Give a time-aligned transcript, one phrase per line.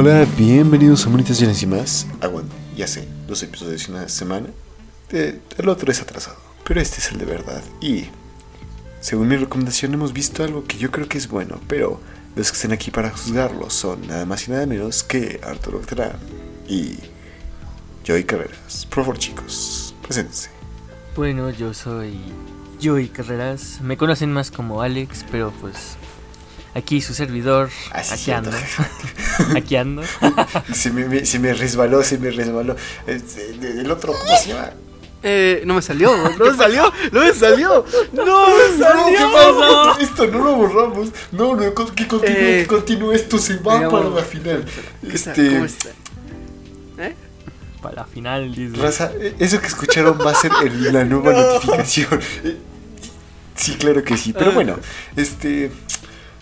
[0.00, 2.06] Hola, bienvenidos a Monitas Llenas y más.
[2.20, 4.46] Ah, bueno, ya sé, dos episodios de una semana.
[5.10, 7.64] El otro es atrasado, pero este es el de verdad.
[7.80, 8.04] Y,
[9.00, 12.00] según mi recomendación, hemos visto algo que yo creo que es bueno, pero
[12.36, 16.20] los que están aquí para juzgarlo son nada más y nada menos que Arturo Terán
[16.68, 16.98] y
[18.06, 18.86] Joey Carreras.
[18.86, 20.50] Por favor, chicos, preséntense.
[21.16, 22.20] Bueno, yo soy
[22.80, 23.80] Joey Carreras.
[23.80, 25.96] Me conocen más como Alex, pero pues
[26.74, 28.50] aquí su servidor, Así aquí ando.
[29.56, 30.02] aquí ando.
[30.72, 32.76] se, me, me- se me resbaló, se me resbaló.
[33.06, 34.70] Este, El otro, ¿cómo se llama?
[35.20, 39.06] Eh, no me salió, no me salió, no me salió, no me No, salió.
[39.18, 39.98] ¿qué pasó?
[39.98, 41.08] Esto no lo borramos.
[41.32, 43.12] No, no, que continúe, Eh, que continúe.
[43.12, 44.64] Esto se va para la final.
[45.02, 45.14] ¿Qué?
[45.16, 45.88] Este, ¿Cómo está?
[46.98, 47.16] ¿Eh?
[47.82, 48.76] Para la final, dice.
[48.80, 51.38] Raza, eh, eso que escucharon va a ser el- la nueva No.
[51.54, 52.20] notificación.
[52.44, 52.56] Eh,
[53.56, 54.32] Sí, claro que sí.
[54.32, 54.54] Pero Ah.
[54.54, 54.76] bueno,
[55.16, 55.72] este.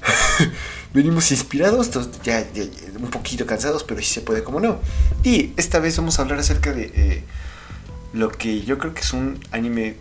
[0.95, 1.91] Venimos inspirados,
[2.23, 4.79] ya, ya- ya un poquito cansados, pero sí se puede, como no.
[5.23, 7.25] Y esta vez vamos a hablar acerca de eh,
[8.13, 9.97] lo que yo creo que es un anime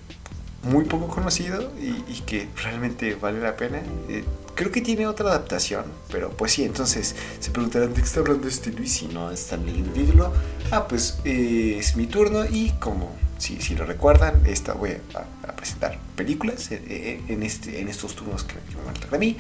[0.64, 3.80] muy poco conocido y, y que realmente vale la pena.
[4.10, 4.24] Eh,
[4.56, 8.48] creo que tiene otra adaptación, pero pues sí, entonces se preguntarán de qué está hablando
[8.48, 10.34] este Luis y no están leyendo el título.
[10.72, 15.48] Ah, pues eh, es mi turno y como si, si lo recuerdan, esta voy a,
[15.50, 19.36] a presentar películas eh, eh, en, este, en estos turnos que, me tocar a mí.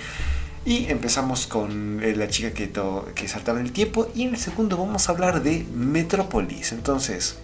[0.66, 4.09] Y empezamos con eh, la chica que, to- que saltaba en el tiempo.
[4.16, 6.72] Y en el segundo vamos a hablar de Metrópolis.
[6.72, 7.38] Entonces,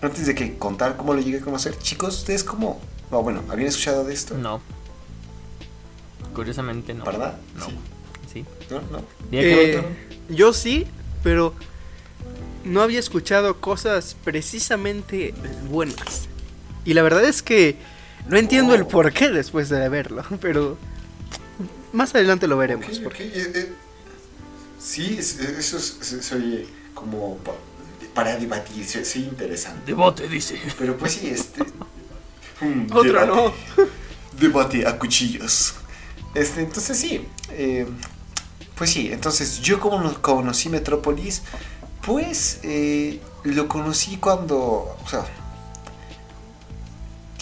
[0.00, 2.80] antes de que contar cómo lo llegué a conocer, chicos, ustedes cómo...
[3.10, 4.36] Oh, bueno, ¿habían escuchado de esto?
[4.38, 4.60] No.
[6.34, 7.04] Curiosamente no.
[7.04, 7.36] ¿Verdad?
[7.56, 7.66] No.
[7.66, 7.72] Sí.
[8.32, 8.44] Sí.
[8.70, 8.80] ¿No?
[8.90, 9.02] ¿No?
[9.32, 9.82] Eh,
[10.28, 10.86] yo sí,
[11.22, 11.54] pero
[12.64, 15.32] no había escuchado cosas precisamente
[15.70, 16.28] buenas.
[16.84, 17.76] Y la verdad es que
[18.28, 18.88] no entiendo el Oh.
[18.88, 20.76] por qué después de verlo, pero
[21.96, 22.86] más adelante lo veremos.
[22.86, 23.72] Ok, porque- eh, eh,
[24.78, 27.52] sí, es- eso es- se, oye como pa-
[28.14, 29.82] para debatir, se, oye interesante.
[29.86, 30.60] Debote, dice.
[30.78, 31.62] Pero pues sí, este...
[32.92, 33.26] Otro debate.
[33.26, 33.52] no.
[34.40, 35.74] debate a cuchillos.
[36.34, 37.86] Este, entonces sí, eh,
[38.74, 41.42] pues sí, entonces yo como no- conocí Metrópolis,
[42.04, 45.24] pues eh, lo conocí cuando, o sea,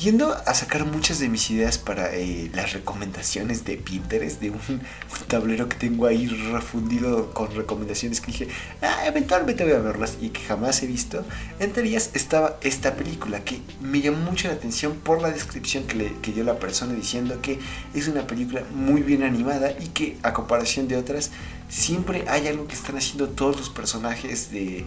[0.04, 4.58] tiendo a sacar muchas de mis ideas para eh, las recomendaciones de Pinterest, de un,
[5.28, 8.48] tablero que tengo ahí refundido con recomendaciones que dije,
[8.82, 11.24] ah, eventualmente voy a verlas y que jamás he visto.
[11.58, 15.94] Entre ellas estaba esta película que me llamó mucho la atención por la descripción que,
[15.94, 17.58] le, que dio la persona diciendo que
[17.94, 21.30] es una película muy bien animada y que a comparación de otras
[21.70, 24.84] siempre hay algo que están haciendo todos los personajes de,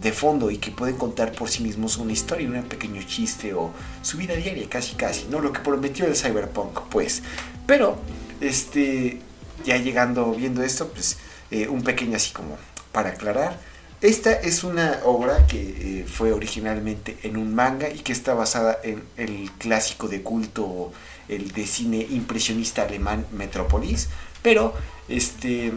[0.00, 3.70] de fondo y que pueden contar por sí mismos una historia, un pequeño chiste o
[4.02, 5.40] su vida diaria, casi casi, ¿no?
[5.40, 7.22] Lo que prometió el cyberpunk, pues.
[7.66, 7.98] Pero,
[8.40, 9.20] este,
[9.64, 11.18] ya llegando, viendo esto, pues,
[11.50, 12.56] eh, un pequeño así como
[12.92, 13.58] para aclarar.
[14.00, 15.60] Esta es una obra que
[16.00, 20.92] eh, fue originalmente en un manga y que está basada en el clásico de culto,
[21.28, 24.08] el de cine impresionista alemán Metrópolis,
[24.40, 24.72] pero
[25.08, 25.72] este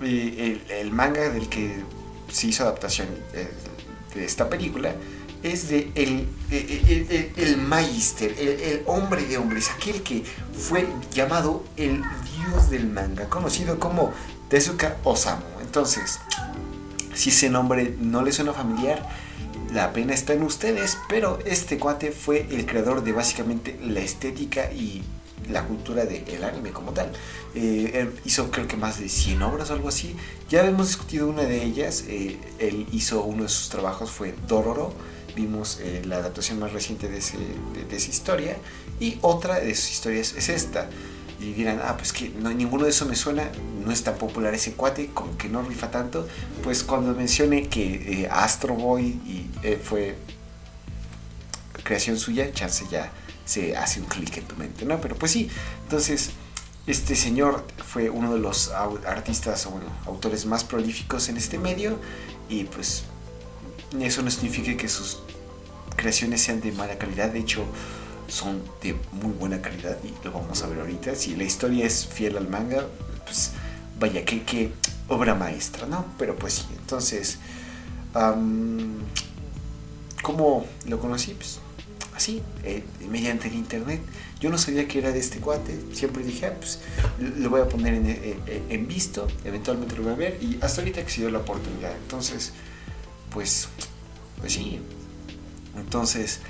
[0.00, 1.82] eh, el manga del que
[2.30, 3.48] se hizo adaptación eh,
[4.14, 4.94] de esta película
[5.42, 10.88] es de el, el, el- el- el Magister, el hombre de hombres, aquel que fue
[11.12, 14.12] llamado el dios del manga, conocido como
[14.48, 15.44] Tezuka Osamu.
[15.60, 16.18] Entonces,
[17.14, 19.08] si ese nombre no le suena familiar,
[19.72, 24.72] la pena está en ustedes, pero este cuate fue el creador de básicamente la estética
[24.72, 25.02] y
[25.50, 27.10] la cultura del anime como tal.
[27.54, 30.14] Eh, él hizo creo que más de 100 obras o algo así.
[30.48, 32.04] Ya hemos discutido una de ellas.
[32.08, 34.92] eh, él hizo uno de sus trabajos, fue Dororo.
[35.36, 38.56] Vimos eh, la adaptación más reciente de, ese- de- de esa historia.
[39.00, 40.88] Y otra de sus historias es esta.
[41.40, 43.48] Y dirán, ah, pues que no, ninguno de eso me suena,
[43.84, 46.26] no es tan popular ese cuate, como que no rifa tanto.
[46.64, 50.16] Pues cuando mencione que eh, Astro Boy y, eh, fue
[51.84, 53.10] creación suya, chance ya
[53.48, 55.00] se hace un clic en tu mente, ¿no?
[55.00, 55.48] Pero pues sí,
[55.84, 56.30] entonces
[56.86, 58.68] este señor fue uno de los
[59.06, 61.98] artistas o bueno, autores más prolíficos en este medio
[62.50, 63.04] y pues
[63.98, 65.20] eso no significa que sus
[65.96, 67.64] creaciones sean de mala calidad, de hecho
[68.26, 71.14] son de muy buena calidad y lo vamos a ver ahorita.
[71.14, 72.86] Si la historia es fiel al manga,
[73.24, 73.52] pues
[73.98, 74.72] vaya, que, que
[75.08, 76.04] obra maestra, ¿no?
[76.18, 77.38] Pero pues sí, entonces,
[78.12, 78.98] am,
[80.22, 81.32] ¿cómo lo conocí?
[81.32, 81.60] Pues
[82.18, 84.00] así, eh, mediante el internet.
[84.40, 86.80] Yo no sabía que era de este cuate, siempre dije, ah, pues
[87.38, 90.80] lo voy a poner en, en- en visto, eventualmente lo voy a ver y hasta
[90.80, 91.92] ahorita que se dio la oportunidad.
[91.96, 92.52] Entonces,
[93.32, 93.68] pues,
[94.40, 94.80] pues sí.
[95.76, 96.40] Entonces,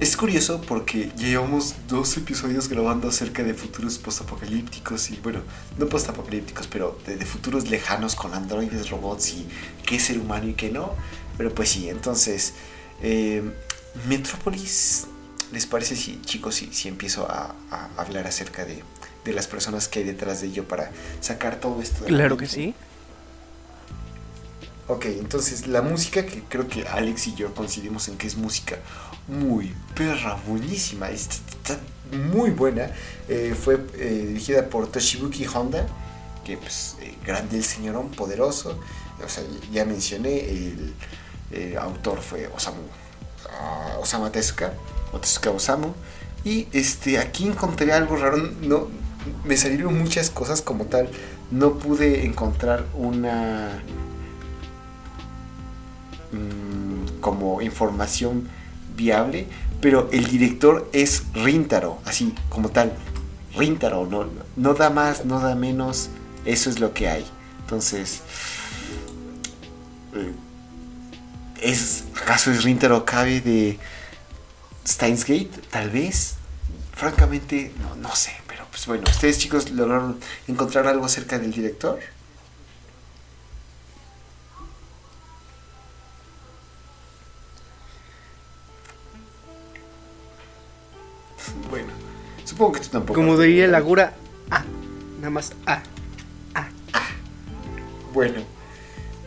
[0.00, 5.40] es curioso porque llevamos dos episodios grabando acerca de futuros postapocalípticos y bueno,
[5.78, 9.46] no postapocalípticos, pero de, futuros lejanos con androides, robots y
[9.86, 10.92] qué ser humano y qué no.
[11.38, 12.52] Pero pues sí, entonces,
[13.00, 13.42] eh,
[14.08, 15.06] Metrópolis,
[15.52, 18.82] ¿les parece si chicos si, si empiezo a, a, hablar acerca de,
[19.24, 20.90] de, las personas que hay detrás de ello para
[21.20, 22.04] sacar todo esto?
[22.04, 22.74] De claro que sí.
[24.88, 28.78] Ok, entonces la música que creo que Alex y yo coincidimos en que es música
[29.28, 31.78] muy perra, buenísima, está, está
[32.16, 32.90] muy buena.
[33.28, 35.86] Eh, fue eh, dirigida por Toshibuki Honda,
[36.44, 38.78] que pues eh, grande el señorón, poderoso.
[39.24, 40.92] O sea, ya mencioné, el,
[41.52, 42.82] el autor fue Osamu,
[44.00, 44.72] Osama Tezuka,
[45.12, 45.92] o Osamu.
[46.44, 48.88] Y este, aquí encontré algo raro, no,
[49.44, 51.08] me salieron muchas cosas como tal.
[51.50, 53.82] No pude encontrar una
[56.32, 58.48] mmm, como información
[58.96, 59.46] viable,
[59.80, 62.92] pero el director es Rintaro, así como tal.
[63.54, 64.26] Rintaro, no,
[64.56, 66.08] no da más, no da menos,
[66.44, 67.26] eso es lo que hay.
[67.60, 68.22] Entonces,
[71.60, 73.78] ¿es, ¿acaso es Rintaro Cabe de
[74.86, 75.50] Steins Gate?
[75.70, 76.36] Tal vez.
[76.94, 81.98] Francamente, no, no sé, pero pues bueno, ustedes chicos lograron encontrar algo acerca del director.
[91.70, 91.88] Bueno,
[92.44, 93.18] supongo que tú tampoco.
[93.18, 94.14] Como diría la gura,
[94.50, 94.64] A.
[95.16, 95.82] Nada más A.
[96.54, 96.68] A.
[96.92, 97.08] Ah.
[98.12, 98.44] Bueno,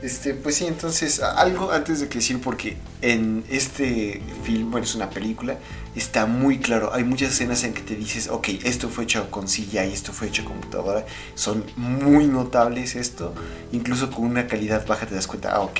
[0.01, 4.93] este, pues sí, entonces, algo antes de que decir, porque en este film, bueno, es
[4.95, 5.57] una película,
[5.95, 6.93] está muy claro.
[6.93, 10.27] Hay muchas escenas en que te dices, ok, esto fue hecho con CGI, esto fue
[10.27, 11.05] hecho con computadora.
[11.35, 13.33] Son muy notables esto.
[13.71, 15.79] Incluso con una calidad baja te das cuenta, ah, ok,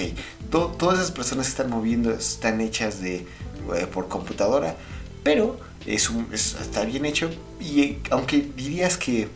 [0.49, 3.27] to todas esas personas que están moviendo están hechas de,
[3.75, 4.75] eh, por computadora.
[5.23, 7.29] Pero es un, es, está bien hecho
[7.59, 9.27] y eh, aunque dirías que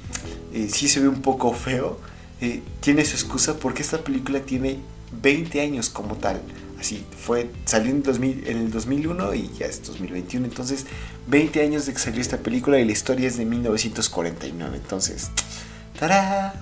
[0.53, 1.99] eh, sí se ve un poco feo,
[2.41, 4.79] eh, tiene su excusa porque esta película tiene
[5.21, 6.41] 20 años como tal.
[6.79, 10.45] Así fue, salió en, 2000, en el 2001 y ya es 2021.
[10.45, 10.85] Entonces,
[11.27, 14.77] 20 años de que salió esta película y la historia es de 1949.
[14.77, 15.29] Entonces,
[15.99, 16.53] ¡tará!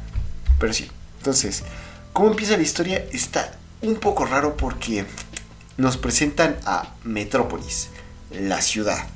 [0.59, 0.87] Pero sí,
[1.19, 1.63] entonces,
[2.13, 3.05] ¿cómo empieza la historia?
[3.11, 5.05] Está un poco raro porque
[5.77, 7.89] nos presentan a Metrópolis,
[8.31, 9.07] la ciudad.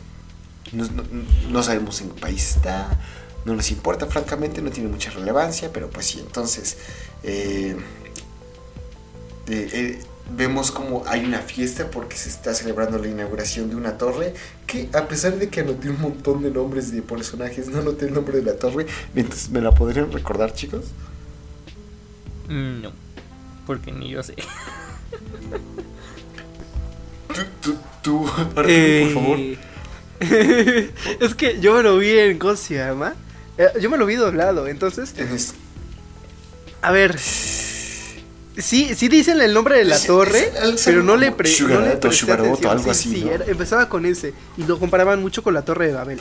[0.72, 3.00] No, sabemos en qué país está,
[3.46, 6.78] no nos importa francamente, no tiene mucha relevancia, pero pues sí, entonces
[7.24, 7.76] eh,
[9.48, 10.00] eh, eh,
[10.36, 14.34] vemos como hay una fiesta porque se está celebrando la inauguración de una torre
[14.68, 18.14] que a pesar de que anoté un montón de nombres de personajes, no anoté el
[18.14, 18.86] nombre de la torre,
[19.16, 20.86] entonces ¿me la podrían recordar chicos?
[22.48, 22.92] No,
[23.66, 24.36] porque ni yo sé.
[27.34, 28.66] tú, tú, tú, por
[29.14, 29.40] favor.
[31.20, 32.38] es que yo me lo vi en.
[32.38, 33.16] ¿Cómo se llama?
[33.62, 35.14] Eh, yo me lo vi doblado, entonces.
[35.18, 35.54] Es...
[36.82, 37.18] A ver.
[37.20, 41.54] Sí, sí dicen el nombre de la Es- torre, es- pero no le, pre, no
[41.54, 42.72] le Shugarato, presté atención.
[42.72, 43.32] algo Sí, así, sí, ¿no?
[43.32, 44.34] era- empezaba con ese.
[44.58, 46.20] Y lo comparaban mucho con la torre de Babel.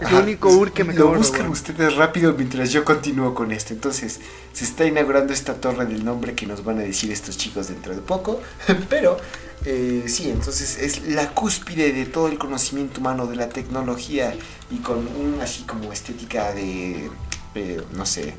[0.00, 3.50] Es Ajá, lo único ur que me Lo buscan ustedes rápido mientras yo continúo con
[3.50, 3.72] esto.
[3.72, 4.20] Entonces,
[4.52, 7.94] se está inaugurando esta torre del nombre que nos van a decir estos chicos dentro
[7.94, 8.40] de poco.
[8.90, 9.16] Pero,
[9.64, 14.34] eh, sí, entonces es la cúspide de todo el conocimiento humano, de la tecnología
[14.70, 17.10] y con un así como estética de,
[17.54, 18.34] eh, no sé,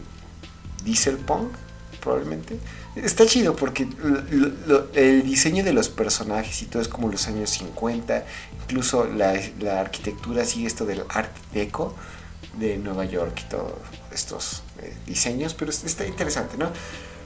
[0.83, 1.53] diesel punk,
[2.01, 2.59] probablemente.
[3.03, 3.87] Está chido porque
[4.93, 8.25] el diseño de los personajes y todo es como los años 50.
[8.63, 9.33] Incluso la,
[9.79, 11.95] arquitectura sigue esto del Art Deco
[12.59, 13.73] de Nueva York y todos
[14.13, 16.71] estos eh, diseños, pero es- está interesante, ¿no?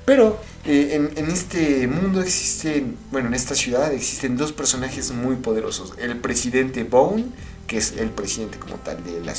[0.06, 5.94] Pero eh, en, este mundo existen, bueno, en esta ciudad existen dos personajes muy poderosos.
[6.00, 7.26] El presidente Bone,
[7.68, 9.34] que es el presidente como tal de la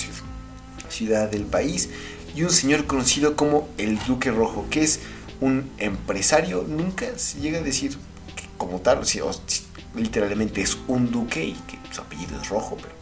[0.88, 1.90] ciudad del país,
[2.34, 5.00] y un señor conocido como el Duque Rojo, que es
[5.42, 7.98] un empresario, nunca se llega a decir
[8.36, 9.30] que como tal, o
[9.94, 12.94] literalmente es un duque y que su apellido es rojo, pero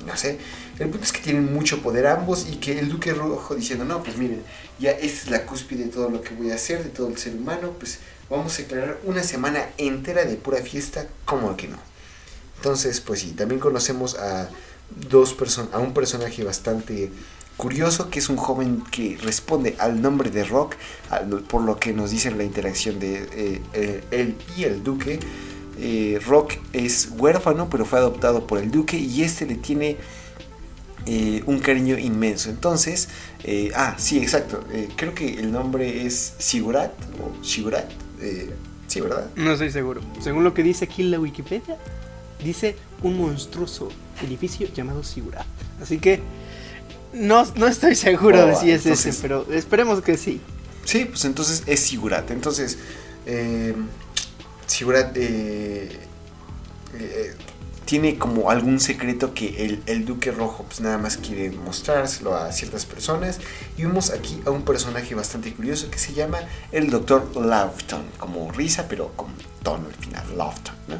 [0.00, 0.38] no, no sé.
[0.78, 4.02] El punto es que tienen mucho poder ambos y que el Duque Rojo diciendo, no,
[4.02, 4.44] pues miren,
[4.78, 7.18] ya esta es la cúspide de todo lo que voy a hacer, de todo el
[7.18, 7.98] ser humano, pues
[8.30, 11.78] vamos a declarar una semana entera de pura fiesta, como que no.
[12.56, 14.48] Entonces, pues sí, también conocemos a
[15.10, 17.10] dos person a un personaje bastante
[17.58, 20.76] curioso que es un joven que responde al nombre de Rock,
[21.48, 25.18] por lo que nos dice la interacción de eh, eh, él y el duque.
[25.80, 29.98] Eh, Rock es huérfano, pero fue adoptado por el duque y este le tiene
[31.46, 32.50] un cariño inmenso.
[32.50, 33.08] Entonces,
[33.74, 34.62] ah, sí, exacto.
[34.96, 37.90] creo que el nombre es Sigurat o Sigurat.
[38.86, 39.30] sí, ¿verdad?
[39.34, 40.02] No estoy seguro.
[40.20, 41.78] Según lo que dice aquí en la Wikipedia.
[42.44, 43.88] dice un monstruoso
[44.22, 45.46] edificio llamado Sigurat.
[45.80, 46.20] Así que
[47.12, 50.40] no, no estoy seguro de Oh, si es entonces- ese, pero esperemos que sí.
[50.84, 52.30] Sí, pues entonces es Sigurat.
[52.30, 52.78] Entonces,
[53.26, 53.74] eh,
[54.66, 55.98] Sigurat eh,
[56.94, 57.34] eh,
[57.84, 62.52] tiene como algún secreto que el, el Duque Rojo pues nada más quiere mostrárselo a
[62.52, 63.38] ciertas personas.
[63.76, 66.38] Y vemos aquí a un personaje bastante curioso que se llama
[66.72, 67.36] el Dr.
[67.36, 69.28] Lofton, como risa, pero con
[69.62, 70.96] tono al final, Lofton, ¿no?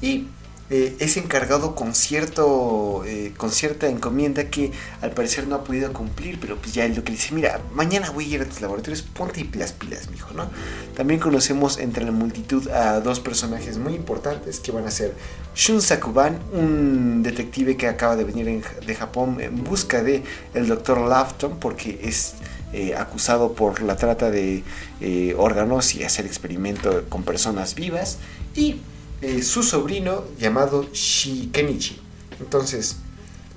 [0.00, 0.26] Y
[0.70, 5.92] eh, es encargado con cierto eh, con cierta encomienda que al parecer no ha podido
[5.92, 8.60] cumplir, pero pues ya el Duque le dice, mira, mañana voy a ir a tus
[8.60, 10.48] laboratorios, ponte y las pilas, mijo, ¿no?
[10.96, 15.14] También conocemos entre la multitud a dos personajes muy importantes que van a ser
[15.56, 20.22] Shun Sakuban, un detective que acaba de venir en- de Japón en busca de
[20.54, 20.98] el Dr.
[21.00, 22.34] Lafton porque es
[22.72, 24.62] eh, acusado por la trata de
[25.00, 28.18] eh, órganos y hacer experimento con personas vivas
[28.54, 28.76] y
[29.22, 31.98] eh, su sobrino llamado Shikenichi.
[32.40, 32.96] Entonces,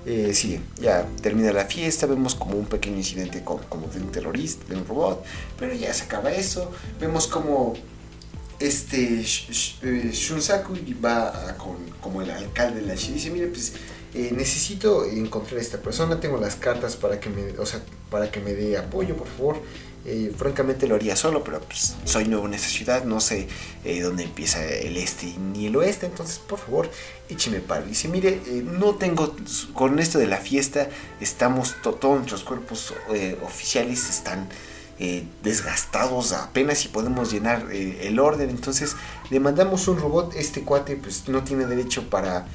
[0.05, 4.11] eh, sí, ya termina la fiesta, vemos como un pequeño incidente con- como de un
[4.11, 5.23] terrorista, de un robot,
[5.57, 7.73] pero ya se acaba eso, vemos como
[8.59, 13.73] este eh, Shunsaku va con, como el alcalde de la ciudad y dice, mire, pues
[14.13, 18.29] eh, necesito encontrar a esta persona, tengo las cartas para que me, o sea, para
[18.31, 19.57] que me dé apoyo, por favor.
[20.05, 23.47] Eh, francamente lo haría solo, pero pues, soy nuevo en esta ciudad, no sé
[23.85, 26.89] eh, dónde empieza el este ni el oeste, entonces por favor
[27.29, 27.85] écheme paro.
[27.85, 29.33] Dice, mire, eh, no tengo,
[29.73, 30.89] con esto de la fiesta,
[31.21, 34.49] estamos, to- todos nuestros cuerpos eh, oficiales están
[35.41, 38.95] desgastados apenas y podemos llenar el orden, entonces
[39.31, 42.45] le mandamos un robot, este cuate pues no tiene derecho para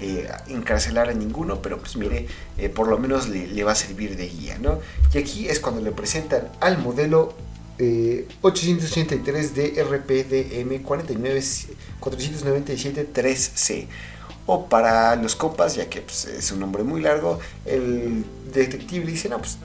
[0.00, 2.26] eh, encarcelar a ninguno, pero pues mire,
[2.56, 4.80] eh, por lo menos le, le va a servir de guía, ¿no?
[5.12, 7.34] Y aquí es cuando le presentan al modelo
[7.78, 11.42] eh, 883 de RPDM 49
[12.00, 13.86] 497 3C.
[14.46, 19.12] O para los compas, ya que pues, es un nombre muy largo, el detective le
[19.12, 19.58] dice, no, pues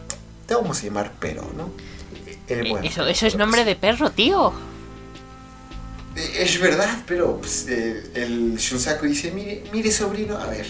[0.45, 1.69] te vamos a llamar Pero, ¿no?
[2.49, 2.85] El bueno.
[2.85, 4.51] Eh, Eso, eso es Pero, nombre de perro, tío.
[6.15, 10.67] Eh, Es verdad, pero pues, eh, el Shunsaku dice, mire, mire sobrino, a ver,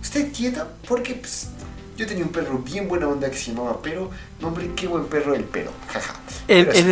[0.00, 0.66] ¿usted quieto?
[0.88, 1.48] Porque pues,
[1.96, 4.10] yo tenía un perro bien buena onda que se llamaba Pero,
[4.40, 6.14] no hombre, qué buen perro el Pero, jaja.
[6.48, 6.88] En, Pero en,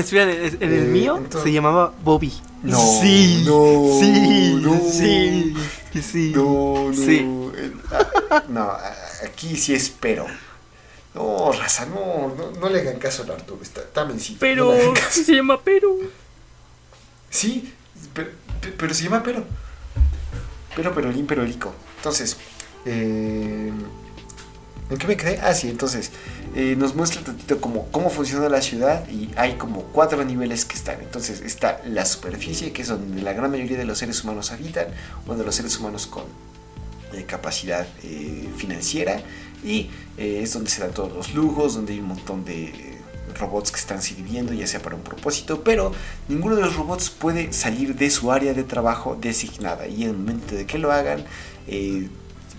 [0.63, 2.33] en el Eh, mío entonces- se llamaba Bobby.
[2.63, 4.79] No, sí, no, sí, no.
[4.91, 5.55] sí,
[6.03, 6.33] sí.
[6.37, 7.27] No, no, Sí.
[8.31, 8.71] ah, no,
[9.25, 10.27] aquí sí es Pero.
[11.15, 14.93] No, raza, no, no, no le hagan caso a Arturo, está, está mencito, no Pero
[14.95, 15.25] caso.
[15.25, 15.97] se llama Pero.
[17.31, 17.73] Sí,
[18.13, 19.45] pero, se llama Pero.
[20.75, 21.73] Pero, Perolín, Perolico.
[21.97, 22.37] Entonces,
[22.85, 23.73] eh,
[24.91, 25.39] ¿en qué me quedé?
[25.41, 26.11] Ah, sí, entonces,
[26.57, 30.75] eh, nos muestra tantito cómo, cómo funciona la ciudad y hay como cuatro niveles que
[30.75, 31.01] están.
[31.01, 34.89] Entonces, está la superficie, que es donde la gran mayoría de los seres humanos habitan,
[35.25, 36.25] donde los seres humanos con
[37.13, 37.87] eh, capacidad
[38.57, 39.21] financiera
[39.63, 42.90] y es donde se dan todos los lujos, donde hay un montón de
[43.41, 45.93] robots que están sirviendo, ya sea para un propósito, pero
[46.29, 50.17] ninguno de los robots puede salir de su área de trabajo designada y en el
[50.17, 51.25] momento de que lo hagan
[51.67, 52.09] eh,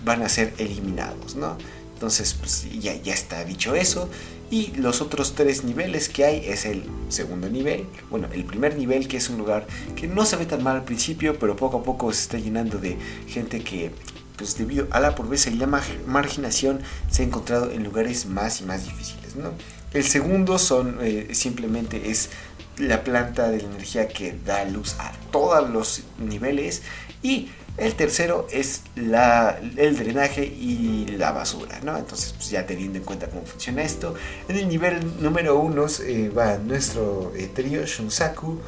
[0.04, 1.56] van a ser eliminados, ¿no?
[1.94, 4.08] Entonces, pues ya, ya está dicho eso.
[4.50, 9.08] Y los otros tres niveles que hay es el segundo nivel, bueno, el primer nivel
[9.08, 11.82] que es un lugar que no se ve tan mal al principio, pero poco a
[11.82, 12.98] poco se está llenando de
[13.28, 13.92] gente que,
[14.36, 18.60] pues debido a la pobreza y la mar- marginación, se ha encontrado en lugares más
[18.60, 19.52] y más difíciles, ¿no?
[19.94, 22.30] El segundo son eh, simplemente es
[22.78, 26.82] la planta de la energía que da luz a todos los niveles
[27.22, 31.96] y el tercero es la, el drenaje y la basura, ¿no?
[31.96, 34.14] Entonces, pues ya teniendo en cuenta cómo funciona esto,
[34.48, 38.58] en el nivel número uno eh, va nuestro eh, trío Shunsaku,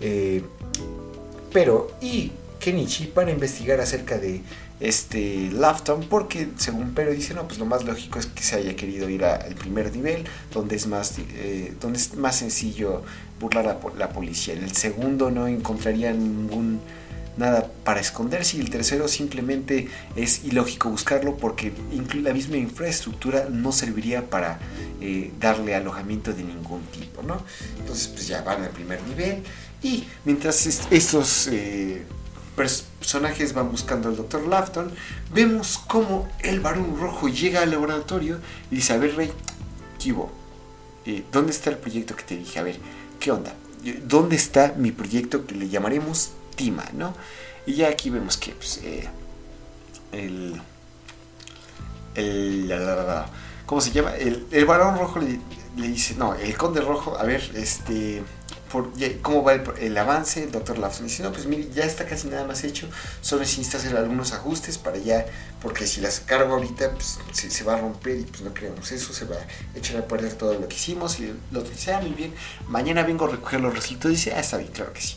[0.00, 0.42] eh,
[1.52, 2.32] pero y
[2.64, 4.40] Kenichi para investigar acerca de
[4.80, 8.74] este Lafton porque según Pero dice no pues lo más lógico es que se haya
[8.74, 13.02] querido ir al primer nivel donde es más eh, donde es más sencillo
[13.40, 14.54] burlar a la policía.
[14.54, 16.80] En el segundo no encontraría ningún
[17.36, 21.72] nada para esconderse y el tercero simplemente es ilógico buscarlo porque
[22.22, 24.60] la misma infraestructura no serviría para
[25.00, 27.42] eh, darle alojamiento de ningún tipo no
[27.80, 29.42] entonces pues ya van al primer nivel
[29.82, 32.02] y mientras est- estos eh,
[32.54, 34.46] personajes van buscando al Dr.
[34.46, 34.92] Lafton,
[35.32, 38.38] vemos cómo el varón rojo llega al laboratorio
[38.70, 39.32] y dice, a ver, Rey,
[39.98, 40.30] ¿qué?
[41.06, 42.58] Eh, ¿Dónde está el proyecto que te dije?
[42.58, 42.78] A ver,
[43.20, 43.54] ¿qué onda?
[43.84, 47.14] Eh, ¿Dónde está mi proyecto que le llamaremos Tima, no?
[47.66, 49.08] Y ya aquí vemos que, pues, eh,
[50.12, 50.60] el...
[52.14, 52.72] el
[53.66, 54.14] ¿Cómo se llama?
[54.16, 58.22] El, el varón rojo le dice, no, el conde rojo, a ver, este...
[59.22, 60.44] cómo va el, avance.
[60.44, 62.88] El doctor Lawson dice, no, pues mire, ya está casi nada más hecho.
[63.20, 65.26] Solo necesita hacer algunos ajustes para ya,
[65.60, 69.12] porque si las cargo ahorita, pues se, va a romper y pues no queremos eso.
[69.12, 71.20] Se va a echar a perder todo lo que hicimos.
[71.20, 72.34] Y lo dice, ah, muy bien.
[72.68, 74.16] Mañana vengo a recoger los resultados.
[74.16, 75.16] Dice, ah, está bien, claro que sí.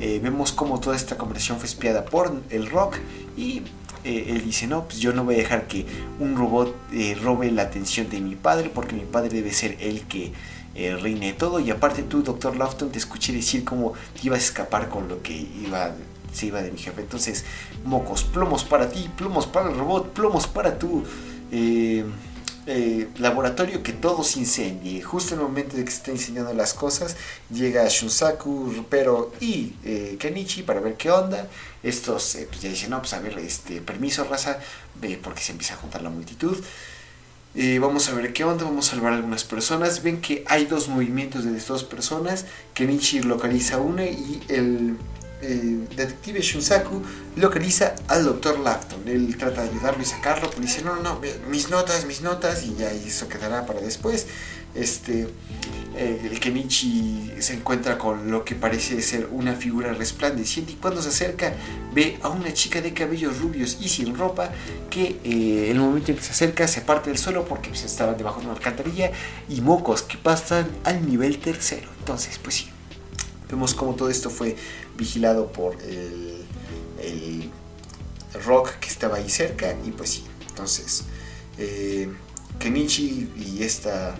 [0.00, 2.96] Eh, vemos cómo toda esta conversación fue espiada por el rock
[3.36, 3.62] y
[4.04, 5.84] eh, él dice, no, pues yo no voy a dejar que
[6.18, 10.02] un robot eh, robe la atención de mi padre porque mi padre debe ser el
[10.02, 10.32] que
[10.78, 11.60] eh, reine todo.
[11.60, 15.22] Y aparte tú, doctor Lofton, te escuché decir cómo te ibas a escapar con lo
[15.22, 15.94] que iba,
[16.32, 17.00] se iba de mi jefe.
[17.00, 17.44] Entonces,
[17.84, 21.04] mocos, plomos para ti, plomos para el robot, plomos para tú.
[22.70, 25.00] Eh, laboratorio que todo se incendie.
[25.00, 27.16] Justo en el momento de que se está incendiando las cosas,
[27.50, 31.48] llega Shunsaku, Pero y eh, Kenichi para ver qué onda.
[31.82, 34.58] Estos eh, pues ya dicen, no, pues a ver, este, permiso, raza,
[35.22, 36.58] porque se empieza a juntar la multitud.
[37.80, 40.02] Vamos a ver qué onda, vamos a salvar a algunas personas.
[40.02, 42.46] Ven que hay dos movimientos de dos personas.
[42.74, 44.96] Kenichi localiza una y el
[45.40, 47.00] eh, detective Shunsaku
[47.36, 49.06] localiza al doctor Lafton.
[49.06, 52.64] Él trata de ayudarlo y sacarlo, pero dice, no, no, no, mis notas, mis notas,
[52.64, 54.26] y ya eso quedará para después.
[54.74, 55.28] Este,
[55.96, 61.08] el Kenichi se encuentra con lo que parece ser una figura resplandeciente y cuando se
[61.08, 61.54] acerca
[61.92, 64.50] ve a una chica de cabellos rubios y sin ropa
[64.90, 67.84] que eh, en el momento en que se acerca se parte del suelo porque pues,
[67.84, 69.10] estaba debajo de una alcantarilla
[69.48, 71.88] y mocos que pasan al nivel tercero.
[71.98, 72.68] Entonces, pues sí,
[73.50, 74.56] vemos cómo todo esto fue
[74.96, 76.44] vigilado por el,
[77.02, 77.50] el,
[78.44, 81.04] rock que estaba ahí cerca y pues sí, entonces
[81.56, 82.08] eh,
[82.58, 84.16] Kenichi y esta...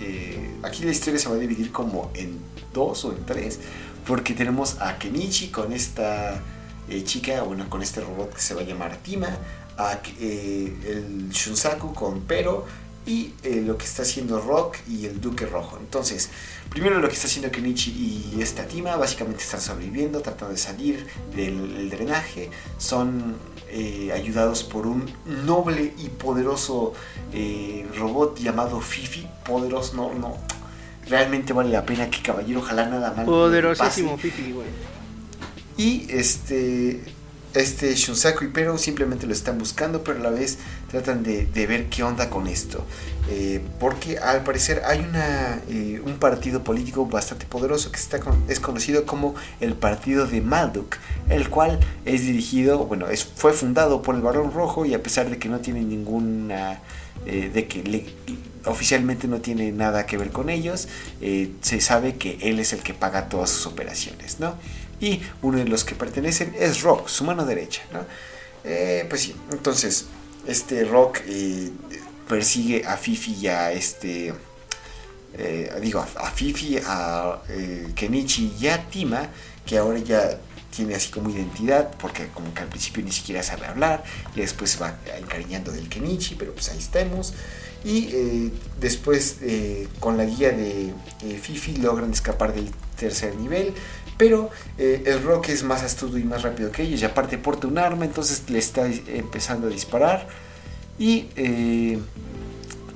[0.00, 2.38] Eh, aquí la historia se va a dividir como en
[2.72, 3.60] dos o en tres,
[4.06, 6.42] porque tenemos a Kenichi con esta
[6.88, 9.38] eh, chica, bueno, con este robot que se va a llamar Tima,
[9.76, 12.66] a, el Shunsaku con Pero
[13.06, 15.76] y lo que está haciendo Rock y el Duque Rojo.
[15.78, 16.30] Entonces,
[16.74, 21.06] Primero lo que está haciendo Kenichi y esta Tima, básicamente están sobreviviendo, tratando de salir
[21.36, 22.50] del drenaje.
[22.78, 23.36] Son
[23.76, 25.10] eh, ayudados por un
[25.44, 26.92] noble y poderoso
[27.32, 29.26] eh, robot llamado Fifi.
[29.44, 30.36] Poderoso, no, no.
[31.08, 33.24] Realmente vale la pena que caballero, ojalá nada más.
[33.24, 34.68] Poderosísimo Fifi, güey.
[35.76, 37.02] Y este
[37.54, 40.58] este Shunsaku y Pero simplemente lo están buscando, pero a la vez
[40.90, 42.84] tratan de, ver qué onda con esto.
[43.30, 48.60] Eh, porque al parecer hay una, eh, un partido político bastante poderoso que está es
[48.60, 50.96] conocido como el Partido de Malduk,
[51.30, 55.30] el cual es dirigido, bueno, es, fue fundado por el Barón Rojo y a pesar
[55.30, 56.80] de que no tiene ninguna,
[57.24, 58.12] eh, de que
[58.66, 60.88] oficialmente no tiene nada que ver con ellos,
[61.60, 64.54] se sabe que él es el que paga todas sus operaciones, ¿no?
[65.00, 67.82] y uno de los que pertenecen es Rock, su mano derecha.
[67.92, 68.00] ¿no?
[68.62, 70.06] Pues sí, entonces
[70.46, 71.20] este Rock
[72.28, 74.34] persigue a Fifi y a este...
[75.36, 77.42] Eh, digo, a, Fifi, a
[77.96, 79.28] Kenichi y a Tima,
[79.66, 80.38] que ahora ya
[80.74, 84.04] tiene así como identidad, porque como que al principio ni siquiera sabe hablar,
[84.36, 87.34] y después se va encariñando del Kenichi, pero pues ahí estamos.
[87.84, 89.38] Y después
[89.98, 90.94] con la guía de
[91.42, 93.74] Fifi logran escapar del tercer nivel,
[94.16, 97.02] pero eh, el Rock es más astuto y más rápido que ellos.
[97.02, 100.28] Y aparte porta un arma, entonces le está empezando a disparar.
[100.98, 101.98] Y eh,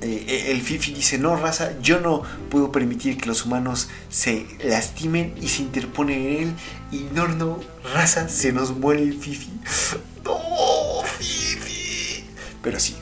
[0.00, 5.34] eh, el Fifi dice, no, raza, yo no puedo permitir que los humanos se lastimen
[5.40, 6.54] y se interpone en él.
[6.92, 7.60] Y no, no,
[7.94, 9.50] raza, se nos muere el Fifi.
[10.24, 12.24] No, Fifi.
[12.62, 12.94] Pero sí.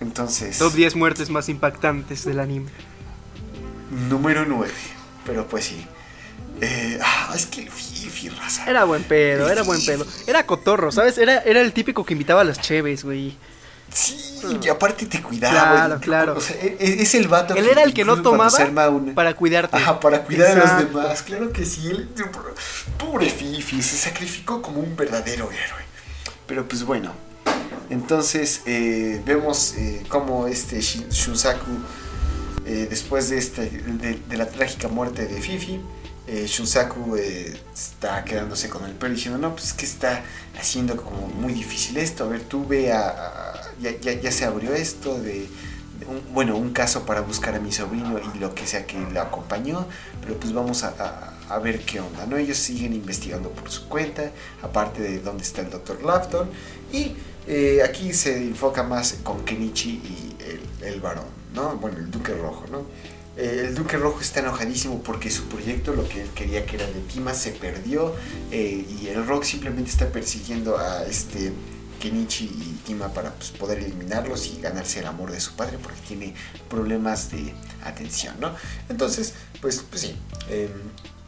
[0.00, 0.58] Entonces...
[0.58, 2.70] Top 10 muertes más impactantes del anime.
[4.08, 4.72] Número 9.
[5.24, 5.84] Pero pues sí.
[6.60, 8.70] Eh, ah, es que Fifi, raza.
[8.70, 10.06] Era buen pedo, era buen pedo.
[10.26, 11.18] Era cotorro, ¿sabes?
[11.18, 13.36] Era, era el típico que invitaba a las cheves, güey.
[13.92, 15.54] Sí, y aparte te cuidaba.
[15.54, 16.34] Claro, claro.
[16.36, 18.50] O sea, e, e, es el vato Él era el que no tomaba
[19.14, 19.76] para cuidarte.
[19.76, 21.22] Ajá, para cuidar a los demás.
[21.22, 22.08] Claro que sí.
[22.98, 25.84] pobre Fifi, se sacrificó como un verdadero héroe.
[26.46, 27.12] Pero pues bueno.
[27.88, 31.70] Entonces eh, vemos eh, cómo este Shunsaku,
[32.66, 35.80] eh, después de, este, de la trágica muerte de Fifi,
[36.26, 40.24] eh, Shunsaku eh, está quedándose con el pelo diciendo, no, pues es que está
[40.58, 43.72] haciendo como muy difícil esto, a ver, tú ve a...
[43.80, 45.48] ya, se abrió esto de...
[46.32, 49.86] bueno, un caso para buscar a mi sobrino y lo que sea que lo acompañó,
[50.20, 52.36] pero pues vamos a, ver qué onda, ¿no?
[52.36, 56.02] Ellos siguen investigando por su cuenta, aparte de dónde está el Dr.
[56.02, 56.50] Lafton,
[56.92, 57.14] y
[57.46, 61.76] eh, aquí se enfoca más con Kenichi y el, el varón, ¿no?
[61.76, 62.84] Bueno, el Duque Rojo, ¿no?
[63.36, 66.86] Eh, el Duque Rojo está enojadísimo porque su proyecto, lo que él quería que era
[66.86, 68.14] de Tima, se perdió
[68.50, 71.52] eh, y el Rock simplemente está persiguiendo a este
[72.00, 76.00] Kenichi y Tima para pues, poder eliminarlos y ganarse el amor de su padre porque
[76.06, 76.34] tiene
[76.68, 77.52] problemas de
[77.84, 78.54] atención, ¿no?
[78.88, 80.16] Entonces, pues, pues sí.
[80.48, 80.70] Em,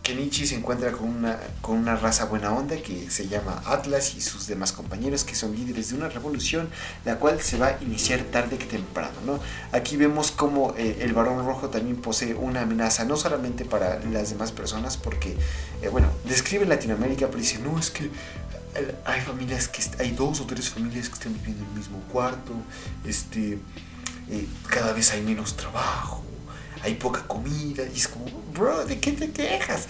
[0.08, 4.22] Kenichi se encuentra con una, con una raza buena onda que se llama Atlas y
[4.22, 6.70] sus demás compañeros que son líderes de una revolución
[7.04, 9.12] la cual se va a iniciar tarde que temprano.
[9.26, 9.38] ¿no?
[9.70, 14.30] Aquí vemos como eh, el varón rojo también posee una amenaza no solamente para las
[14.30, 15.36] demás personas porque,
[15.82, 20.40] eh, bueno, describe Latinoamérica pero dice, no, es que eh, hay familias que hay dos
[20.40, 22.52] o tres familias que están viviendo en el mismo cuarto,
[23.06, 23.58] este,
[24.70, 26.27] cada vez hay menos trabajo
[26.82, 27.84] hay poca comida.
[27.92, 29.86] Y es como, bro, ¿de qué te quejas?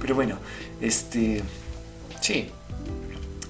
[0.00, 0.38] Pero bueno,
[0.80, 1.42] este.
[2.20, 2.50] Sí.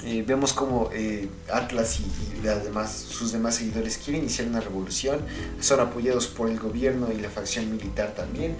[0.04, 5.20] Eh, vemos como eh, Atlas y, demás, sus demás seguidores quieren iniciar una revolución,
[5.60, 8.56] son apoyados por el gobierno y la facción militar también,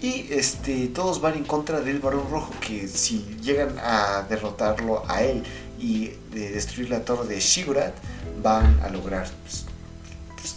[0.00, 5.22] y este, todos van en contra del varón rojo, que si llegan a derrotarlo a
[5.22, 5.42] él
[5.80, 7.94] y de destruir la torre de Shigurat,
[8.40, 9.64] van a lograr pues,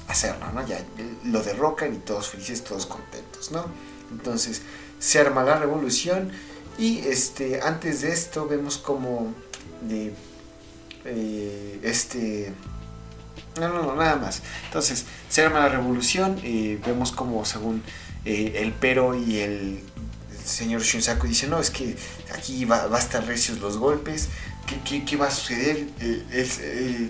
[0.08, 0.66] hacerlo, ¿no?
[0.66, 0.84] Ya
[1.26, 3.66] lo derrocan y todos felices, todos contentos, ¿no?
[4.12, 4.62] Entonces
[5.00, 6.32] se arma la revolución
[6.78, 9.34] y este, antes de esto vemos como
[9.82, 10.14] de,
[11.06, 12.54] eh, este...
[13.60, 14.42] No, no, nada más.
[14.66, 17.84] Entonces se arma la revolución, eh, vemos como según
[18.26, 19.84] eh, el pero y el
[20.46, 21.96] señor Shunsaku dice, no, es que
[22.34, 24.30] aquí va a estar recios los golpes,
[25.06, 25.88] ¿qué, va a suceder?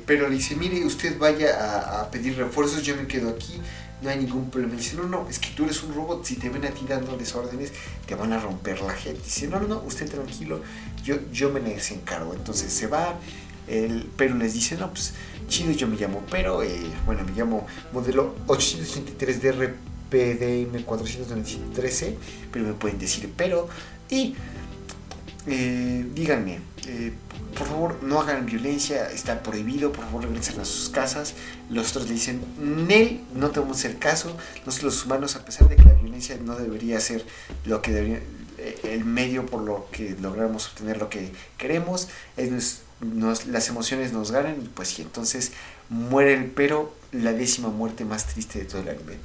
[0.06, 3.60] pero le dice, mire, usted vaya a, pedir refuerzos, yo me quedo aquí,
[4.02, 4.76] no hay ningún problema.
[4.76, 7.36] dice, no, no, es que tú eres un robot, si te ven a ti dándoles
[7.36, 7.72] órdenes,
[8.06, 9.22] te van a romper la gente.
[9.24, 10.62] dice, no, no, no, usted tranquilo,
[11.04, 12.34] yo, yo me les encargo.
[12.34, 13.20] Entonces se va,
[13.68, 15.14] el, pero les dice, no, pues
[15.50, 22.06] chido, yo me llamo Pero, eh, bueno, me llamo modelo 883 DRPDM 493
[22.52, 23.68] pero me pueden decir Pero,
[24.10, 24.36] y
[25.48, 27.14] eh, díganme, eh,
[27.60, 31.34] por favor no hagan violencia, está prohibido, por favor regresen a sus casas.
[31.70, 34.36] Los otros le dicen, Nel, no te vamos hacer caso.
[34.66, 37.26] Nosotros los humanos, a pesar de que la violencia no debería ser
[37.66, 38.22] lo que debería,
[38.60, 44.56] eh, el medio por lo que logramos obtener lo que queremos, las emociones nos ganan
[44.64, 45.52] y pues sí, entonces
[45.90, 49.18] muere el pero, la décima muerte más triste de todo el anime.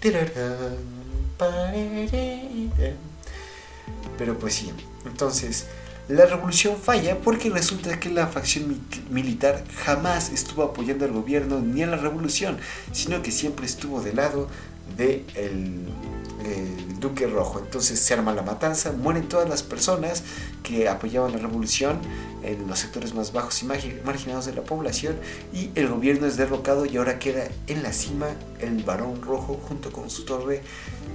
[4.18, 4.72] Pero pues sí,
[5.04, 5.66] entonces
[6.08, 8.78] la revolución falla porque resulta que la facción
[9.10, 12.58] militar jamás estuvo apoyando al gobierno ni a la revolución,
[12.92, 14.48] sino que siempre estuvo del lado
[14.96, 17.58] del de el Duque Rojo.
[17.58, 20.22] Entonces se arma la matanza, mueren todas las personas
[20.62, 21.98] que apoyaban la revolución
[22.42, 25.16] en los sectores más bajos y marginados de la población
[25.52, 28.26] y el gobierno es derrocado y ahora queda en la cima
[28.60, 30.62] el Barón Rojo junto con su torre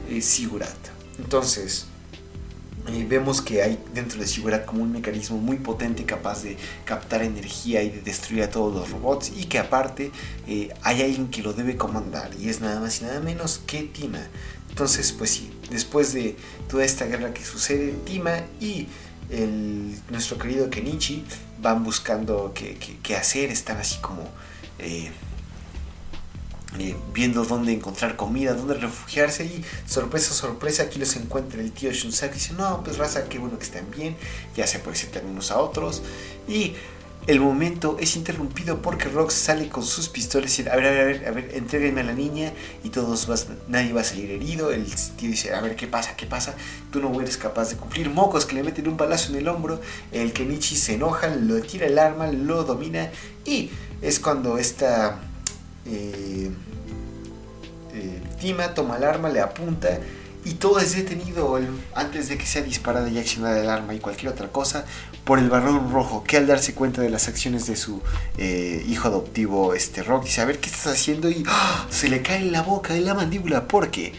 [0.10, 0.78] eh, Sigurat.
[1.20, 1.86] Entonces,
[3.08, 7.82] vemos que hay dentro de Sigurat como un mecanismo muy potente capaz de captar energía
[7.84, 10.12] y de destruir a todos los robots y que aparte
[10.48, 13.84] eh, hay alguien que lo debe comandar y es nada más y nada menos que
[13.84, 14.28] Tima.
[14.70, 16.36] Entonces pues sí, después de
[16.70, 18.88] toda esta guerra que sucede, Tima y
[20.10, 21.24] nuestro querido Kenichi
[21.62, 24.24] van buscando qué, hacer, están así como...
[24.80, 25.12] Eh,
[26.78, 31.92] eh, viendo dónde encontrar comida, dónde refugiarse y sorpresa, sorpresa, aquí los encuentra el tío
[31.92, 34.16] Shunsaku y dice, no, pues raza, qué bueno que estén bien,
[34.56, 36.04] ya se presentan unos a otros
[36.48, 36.76] y
[37.28, 40.92] el momento es interrumpido porque Rox sale con sus pistolas y dice, a ver, a
[40.92, 42.54] ver, a ver, a ver, entréguenme a la niña
[42.84, 44.72] y todos vas, nadie va a salir herido.
[44.72, 46.16] El tío dice, a ver, ¿qué pasa?
[46.16, 46.56] ¿Qué pasa?
[46.92, 48.10] Tú no eres capaz de cumplir.
[48.10, 49.80] Mocos que le meten un balazo en el hombro.
[50.12, 53.12] El Kenichi se enoja, lo tira el arma, lo domina
[53.46, 53.70] y
[54.02, 55.20] es cuando esta
[55.90, 56.52] eh,
[57.94, 60.00] eh, Tima toma el arma, le apunta
[60.46, 61.60] y todo es detenido
[61.94, 64.86] antes de que sea disparada y accionada el arma y cualquier otra cosa
[65.26, 68.02] por el barrón rojo que al darse cuenta de las acciones de su
[68.38, 71.86] eh, hijo adoptivo este Rock dice a ver qué estás haciendo y ¡ah!
[71.90, 74.14] se le cae en la boca de la mandíbula porque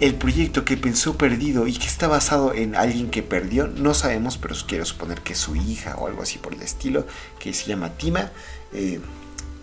[0.00, 4.38] el proyecto que pensó perdido y que está basado en alguien que perdió no sabemos
[4.38, 7.06] pero quiero suponer que es su hija o algo así por el estilo
[7.38, 8.32] que se llama Tima
[8.72, 9.00] eh,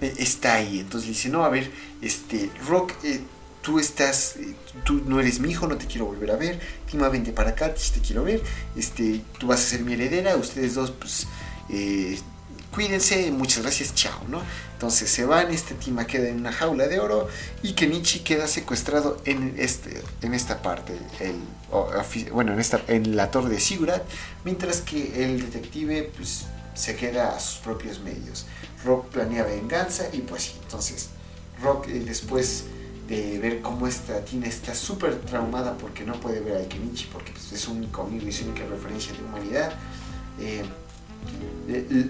[0.02, 0.80] está ahí.
[0.80, 3.22] Entonces le dice, no, a ver, este, Rock, eh,
[3.62, 6.60] tú estás, eh, tú no eres mi hijo, no te quiero volver a ver,
[6.90, 8.42] Tima, vente para acá, te quiero ver,
[8.76, 11.28] este, tú vas a ser mi heredera, ustedes dos, pues,
[12.72, 14.42] cuídense, muchas gracias, chao, ¿no?
[14.74, 17.28] Entonces se van, este Tima queda en una jaula de oro
[17.62, 21.36] y Kenichi queda secuestrado en, este, en esta parte, el,
[22.32, 24.04] bueno, en, esta, en la torre de Sigurat,
[24.46, 28.46] mientras que el detective, pues, se queda a sus propios medios.
[28.86, 31.10] Rock planea venganza y pues entonces
[31.62, 32.66] Rock eh, después
[33.08, 37.32] de ver cómo esta Tina está súper traumada porque no puede ver a Kenichi porque
[37.32, 39.74] pues, es un único y su única referencia de humanidad,
[40.40, 40.64] eh,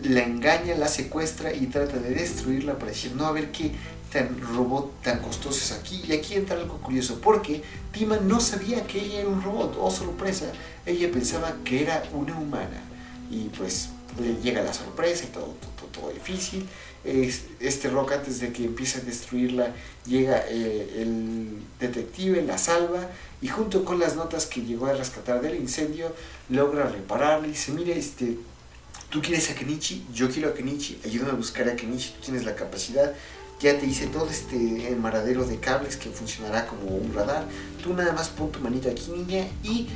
[0.04, 3.72] la engaña, la secuestra y trata de destruirla para decir, no, a ver qué
[4.12, 6.04] tan robot tan costoso es aquí.
[6.08, 9.92] Y aquí entra algo curioso, porque Tima no sabía que ella era un robot, oh
[9.92, 10.46] sorpresa,
[10.86, 12.84] ella pensaba que era una humana.
[13.30, 13.90] Y pues
[14.20, 16.68] le llega la sorpresa y todo, todo, todo difícil.
[17.04, 19.74] Es, este Rock antes de que empiece a destruirla
[20.06, 23.08] llega eh, el detective, la salva
[23.42, 26.14] y junto con las notas que llegó a rescatar del incendio
[26.50, 28.38] logra repararla y dice, mire, este,
[29.10, 32.44] tú quieres a Kenichi, yo quiero a Kenichi, ayúdame a buscar a Kenichi, tú tienes
[32.44, 33.14] la capacidad,
[33.60, 34.58] ya te hice todo este
[35.00, 37.46] maradero de cables que funcionará como un radar,
[37.82, 39.88] tú nada más pon tu manito aquí niña y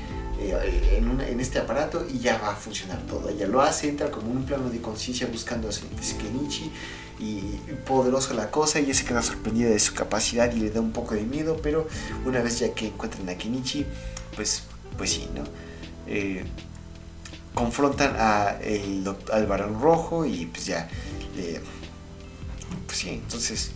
[0.52, 3.30] eh, en, este aparato y ya va a funcionar todo.
[3.30, 6.72] Ella lo hace, entra como un plano de conciencia buscando a Kenichi
[7.20, 7.42] y
[7.86, 11.16] poderosa la cosa, ella se queda sorprendida de su capacidad y le da un poco
[11.16, 11.88] de miedo, pero
[12.26, 13.86] una vez ya que encuentran a Kenichi,
[14.36, 14.64] pues,
[14.98, 15.44] pues sí, ¿no?
[16.08, 16.44] Eh,
[17.54, 20.90] confrontan a el, al varón rojo y pues ya,
[22.88, 23.72] pues sí, entonces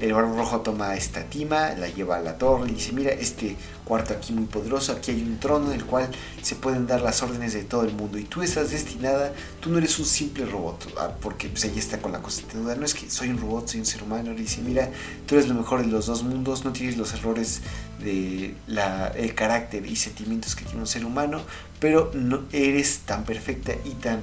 [0.00, 3.56] el varón rojo toma esta tima, la lleva a la torre y dice, mira, este
[3.84, 6.10] cuarto aquí muy poderoso, aquí hay un trono en el cual
[6.42, 9.78] se pueden dar las órdenes de todo el mundo y tú estás destinada, tú no
[9.78, 12.94] eres un simple robot, ah, porque pues está con la cosa de duda, no es
[12.94, 14.90] que soy un robot, soy un ser humano, le dice, mira,
[15.26, 17.62] tú eres lo mejor de los dos mundos, no tienes los errores
[18.02, 21.40] de la, carácter y sentimientos que tiene un ser humano,
[21.80, 24.20] pero no eres tan perfecta y tan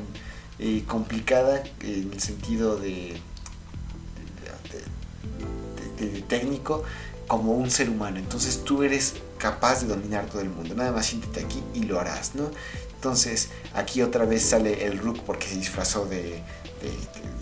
[0.60, 3.18] eh, complicada en el sentido de
[6.28, 6.84] técnico
[7.28, 8.18] como un ser humano.
[8.18, 10.76] Entonces tú eres capaz de dominar todo el mundo.
[10.76, 12.50] Nada más siéntete aquí y lo harás, ¿no?
[12.96, 16.42] Entonces aquí otra vez sale el Rook porque se disfrazó de,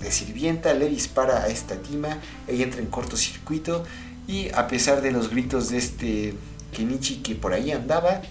[0.09, 3.85] sirvienta, le dispara a esta Tima, ella entra en cortocircuito
[4.27, 6.33] y a pesar de los gritos de este
[6.73, 8.21] Kenichi que por ahí andaba,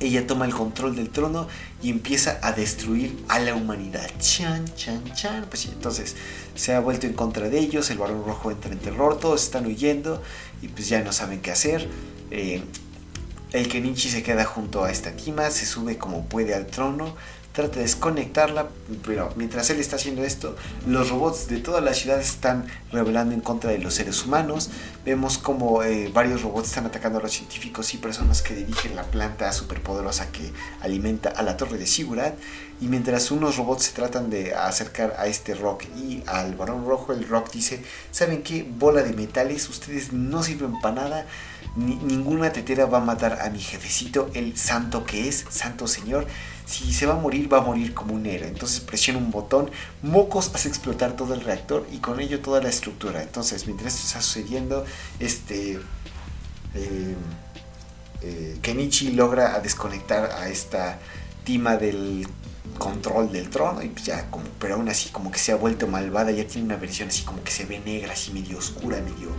[0.00, 1.48] ella toma el control del trono
[1.82, 4.08] y empieza a destruir a la humanidad.
[4.18, 5.46] Chan, chan, chan.
[5.48, 6.16] Pues entonces
[6.54, 9.66] se ha vuelto en contra de ellos, el varón rojo entra en terror, todos están
[9.66, 10.22] huyendo
[10.62, 11.88] y pues ya no saben qué hacer.
[12.30, 12.62] Eh,
[13.52, 17.14] el Kenichi se queda junto a esta Tima, se sube como puede al trono,
[17.56, 18.68] trata de desconectarla,
[19.06, 20.54] pero mientras él está haciendo esto,
[20.86, 24.68] los robots de toda la ciudad están rebelando en contra de los seres humanos.
[25.06, 29.04] Vemos como eh, varios robots están atacando a los científicos y personas que dirigen la
[29.04, 32.34] planta superpoderosa que alimenta a la torre de Sigurat.
[32.78, 37.14] Y mientras unos robots se tratan de acercar a este Rock y al varón rojo,
[37.14, 38.68] el Rock dice, ¿saben qué?
[38.68, 41.26] Bola de metales, ustedes no sirven para nada.
[41.74, 46.26] ninguna tetera va a matar a mi jefecito, el santo que es, santo señor
[46.66, 48.48] si se va a morir, va a morir como un héroe.
[48.48, 49.70] Entonces presiona un botón,
[50.02, 53.22] Mocos hace explotar todo el reactor y con ello toda la estructura.
[53.22, 54.84] Entonces, mientras esto está sucediendo,
[55.20, 55.80] este.
[56.74, 57.14] Eh,
[58.22, 60.98] eh, Kenichi logra desconectar a esta
[61.44, 62.26] tima del
[62.78, 66.30] control del trono y ya como pero aún así como que se ha vuelto malvada
[66.30, 69.30] ya tiene una versión así como que se ve negra así medio oscura medio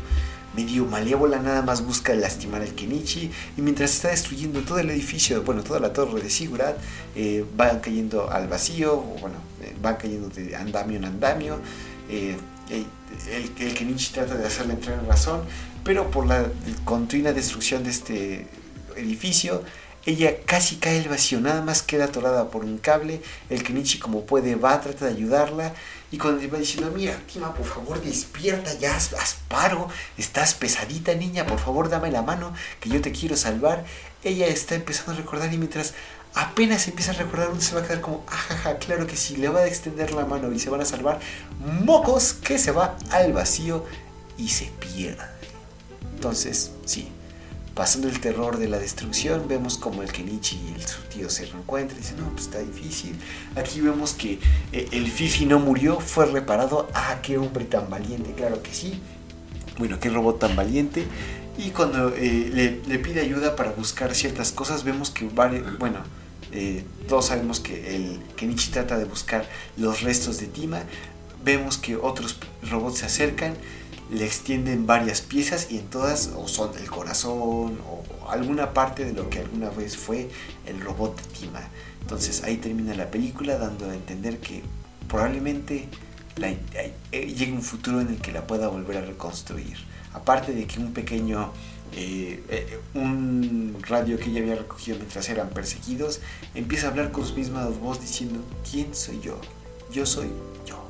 [0.58, 3.32] medio malévola, nada más busca lastimar al Kenichi.
[3.56, 6.76] Y mientras está destruyendo todo el edificio, bueno, toda la torre de Sigurat,
[7.16, 11.60] eh, va cayendo al vacío, bueno, eh, va cayendo de andamio en andamio.
[12.10, 12.36] Eh,
[12.70, 12.86] el,
[13.60, 15.42] el, Kenichi trata de hacerle entrar en razón,
[15.84, 16.48] pero por la
[16.84, 18.48] continua destrucción de este
[18.96, 19.64] edificio,
[20.08, 23.22] ella casi cae al vacío, nada más queda atorada por un cable.
[23.50, 25.74] El Kenichi, como puede, va, trata de ayudarla.
[26.14, 29.12] Y cuando le va diciendo, mira, Tima, por favor, despierta, ya haz,
[29.50, 33.84] paro, estás pesadita, niña, por favor, dame la mano, que yo te quiero salvar.
[34.24, 35.94] Ella está empezando a recordar y mientras
[36.34, 39.50] apenas empieza a recordar, uno se va a quedar como, ajaja, claro que sí, le
[39.50, 41.20] va a extender la mano y se van a salvar.
[41.84, 43.84] Mocos que se va al vacío
[44.38, 45.26] y se pierde.
[46.16, 47.12] Entonces, sí,
[47.78, 52.00] pasando el terror de la destrucción, vemos como el Kenichi y su tío se reencuentran
[52.00, 53.16] y dicen, no, pues está difícil.
[53.56, 54.40] Aquí vemos que
[54.74, 56.90] eh, el Fifi no murió, fue reparado.
[56.96, 59.00] Ah, qué hombre tan valiente, claro que sí.
[59.78, 61.06] Bueno, qué robot tan valiente.
[61.56, 66.00] Y cuando eh, le, pide ayuda para buscar ciertas cosas, vemos que, vale, bueno,
[66.52, 70.82] eh, todos sabemos que el Kenichi trata de buscar los restos de Tima.
[71.46, 73.54] Vemos que otros robots se acercan
[74.12, 79.14] le extienden varias piezas y en todas o son el corazón o alguna parte de
[79.14, 80.30] lo que alguna vez fue
[80.66, 81.62] el robot Tima.
[82.02, 84.64] Entonces ahí termina la película dando a entender que
[85.08, 85.90] probablemente
[86.42, 89.78] eh, llegue un futuro en el que la pueda volver a reconstruir.
[90.14, 91.52] Aparte de que un pequeño,
[91.94, 96.22] eh, eh, un radio que ella había recogido mientras eran perseguidos,
[96.56, 98.40] empieza a hablar con su misma voz diciendo,
[98.70, 99.40] ¿quién soy yo?
[99.92, 100.28] Yo soy
[100.66, 100.84] yo.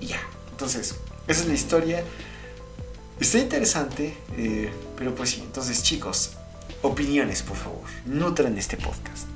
[0.00, 0.20] Y ya.
[0.50, 2.04] Entonces, esa es la historia.
[3.18, 5.42] Está interesante, eh, pero pues sí.
[5.44, 6.36] Entonces, chicos,
[6.82, 7.82] opiniones, por favor.
[8.06, 9.28] Nutran este podcast.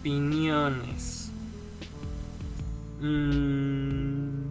[0.00, 1.30] Opiniones.
[3.00, 4.46] Mm,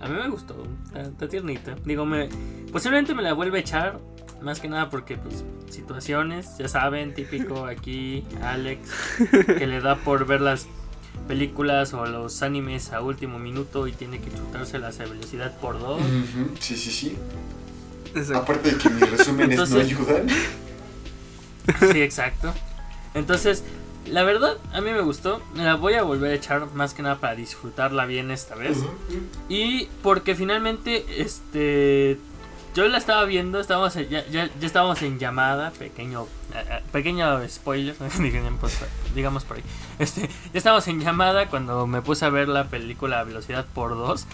[0.00, 1.76] a mí me gustó, está, está tiernita.
[1.84, 2.28] Digo, me,
[2.72, 4.00] posiblemente me la vuelve a echar,
[4.40, 8.90] más que nada porque, pues, situaciones, ya saben, típico aquí, Alex,
[9.46, 10.66] que le da por ver las
[11.30, 16.00] películas o los animes a último minuto y tiene que chutárselas a velocidad por dos.
[16.58, 17.16] Sí, sí, sí.
[18.16, 18.38] Exacto.
[18.38, 20.26] Aparte de que mis resúmenes no Entonces- ayudan.
[21.92, 22.52] Sí, exacto.
[23.14, 23.62] Entonces,
[24.06, 25.40] la verdad, a mí me gustó.
[25.54, 28.78] Me la voy a volver a echar más que nada para disfrutarla bien esta vez.
[29.48, 32.18] Y porque finalmente, este.
[32.74, 37.48] Yo la estaba viendo, estábamos ya, ya, ya estábamos en llamada, pequeño eh, eh, pequeño
[37.48, 38.72] spoiler, digamos,
[39.14, 39.62] digamos por ahí.
[39.98, 44.26] Este, ya estábamos en llamada cuando me puse a ver la película velocidad por dos.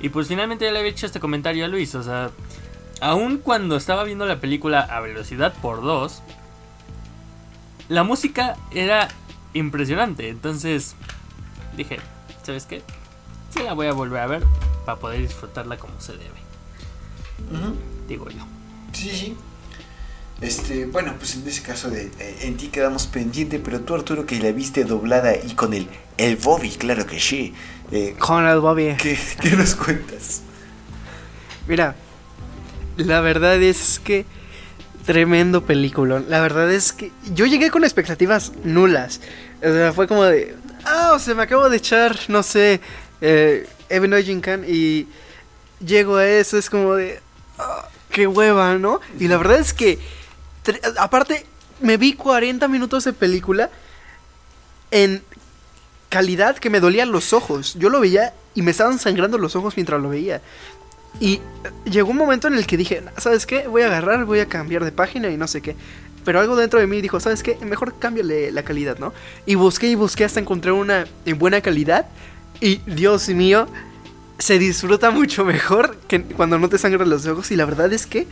[0.00, 2.30] Y pues finalmente ya le había hecho este comentario a Luis, o sea,
[3.00, 6.22] aun cuando estaba viendo la película a velocidad por dos,
[7.88, 9.08] la música era
[9.52, 10.28] impresionante.
[10.28, 10.96] Entonces
[11.76, 12.00] dije,
[12.42, 12.82] ¿sabes qué?
[13.50, 14.44] Sí la voy a volver a ver
[14.84, 16.33] para poder disfrutarla como se debe,
[18.08, 18.46] Digo yo.
[18.92, 19.36] Sí, sí.
[20.40, 24.26] Este, bueno, pues en ese caso de eh, en ti quedamos pendiente, pero tú Arturo
[24.26, 27.54] que la viste doblada y con el el Bobby, claro que sí.
[27.90, 28.94] Eh, Con el Bobby.
[28.98, 30.42] ¿qué, qué nos cuentas?
[31.66, 31.96] Mira,
[32.96, 34.26] la verdad es que
[35.06, 36.22] tremendo película.
[36.28, 39.20] La verdad es que yo llegué con expectativas nulas.
[39.58, 42.80] O sea, fue como de, ah, o sea, me acabo de echar, no sé,
[43.20, 45.06] eh, Evan Khan y
[45.84, 47.20] llego a eso, es como de,
[48.10, 49.00] qué hueva, ¿no?
[49.18, 49.98] Y la verdad es que,
[50.98, 51.46] aparte,
[51.80, 53.70] me vi 40 minutos de película
[54.90, 55.22] en
[56.08, 57.74] calidad que me dolían los ojos.
[57.74, 60.40] Yo lo veía y me estaban sangrando los ojos mientras lo veía.
[61.20, 61.40] Y eh,
[61.90, 63.66] llegó un momento en el que dije, ¿sabes qué?
[63.66, 65.76] Voy a agarrar, voy a cambiar de página y no sé qué.
[66.24, 67.56] Pero algo dentro de mí dijo, ¿sabes qué?
[67.56, 69.12] Mejor cámbiale la calidad, ¿no?
[69.44, 72.06] Y busqué y busqué hasta encontrar una en buena calidad.
[72.60, 73.66] Y Dios mío,
[74.38, 77.50] se disfruta mucho mejor que cuando no te sangran los ojos.
[77.50, 78.26] Y la verdad es que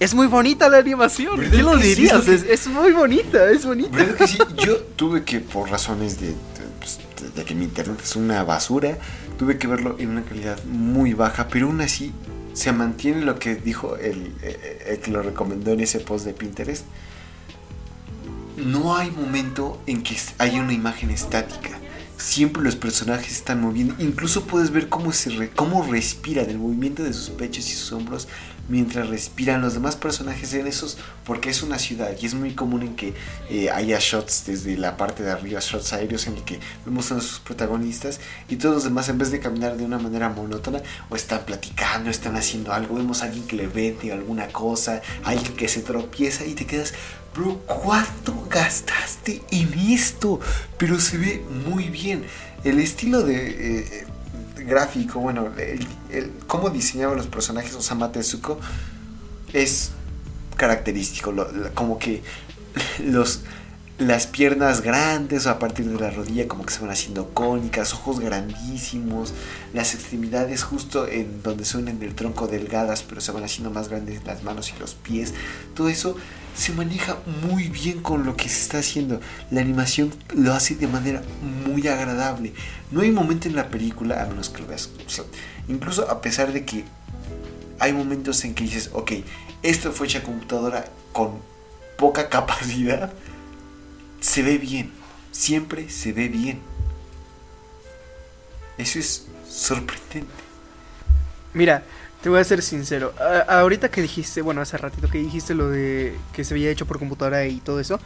[0.00, 1.38] es muy bonita la animación.
[1.38, 1.82] ¿Verdad ¿Qué lo sí?
[1.88, 2.26] dirías?
[2.28, 3.90] Es muy bonita, es bonita.
[3.96, 4.38] ¿Verdad que sí?
[4.64, 6.34] Yo tuve que, por razones de, de,
[6.78, 6.98] pues,
[7.34, 8.98] de- que mi internet es una basura,
[9.38, 12.12] tuve que verlo en una calidad muy baja, pero aún así
[12.52, 16.32] se mantiene lo que dijo el, eh, el que lo recomendó en ese post de
[16.32, 16.84] Pinterest.
[18.56, 21.78] No hay momento en que haya una imagen estática.
[22.18, 23.94] Siempre los personajes están moviendo.
[23.98, 27.92] Incluso puedes ver cómo, se re- cómo respiran, el movimiento de sus pechos y sus
[27.92, 28.28] hombros
[28.68, 32.82] mientras respiran los demás personajes en esos, porque es una ciudad y es muy común
[32.82, 33.14] en que
[33.50, 37.20] eh, haya shots desde la parte de arriba, shots aéreos en el que vemos a
[37.20, 41.16] sus protagonistas y todos los demás en vez de caminar de una manera monótona o
[41.16, 45.68] están platicando, están haciendo algo, vemos a alguien que le vende alguna cosa, alguien que
[45.68, 46.94] se tropieza y te quedas,
[47.34, 50.40] bro, ¿cuánto gastaste en esto?
[50.76, 52.24] Pero se ve muy bien.
[52.64, 53.78] El estilo de...
[53.78, 54.06] eh,
[54.68, 55.48] gráfico, bueno,
[56.46, 58.60] cómo diseñaba los personajes Osamu Tezuko
[59.52, 59.90] es
[60.56, 61.34] característico,
[61.74, 62.22] como que
[63.04, 63.42] los
[63.98, 68.20] las piernas grandes a partir de la rodilla como que se van haciendo cónicas, ojos
[68.20, 69.34] grandísimos,
[69.74, 73.88] las extremidades justo en donde son en el tronco delgadas, pero se van haciendo más
[73.88, 75.34] grandes las manos y los pies.
[75.74, 76.16] Todo eso
[76.56, 79.20] se maneja muy bien con lo que se está haciendo.
[79.50, 81.22] La animación lo hace de manera
[81.66, 82.52] muy agradable.
[82.90, 84.90] No hay momento en la película, a menos que lo veas,
[85.68, 86.84] incluso a pesar de que
[87.78, 89.12] hay momentos en que dices, ok,
[89.62, 91.40] esto fue hecha computadora con
[91.96, 93.12] poca capacidad,
[94.20, 94.90] se ve bien,
[95.32, 96.60] siempre se ve bien.
[98.76, 100.28] Eso es sorprendente.
[101.52, 101.82] Mira,
[102.22, 103.14] te voy a ser sincero.
[103.20, 106.86] A- ahorita que dijiste, bueno, hace ratito que dijiste lo de que se había hecho
[106.86, 108.00] por computadora y todo eso,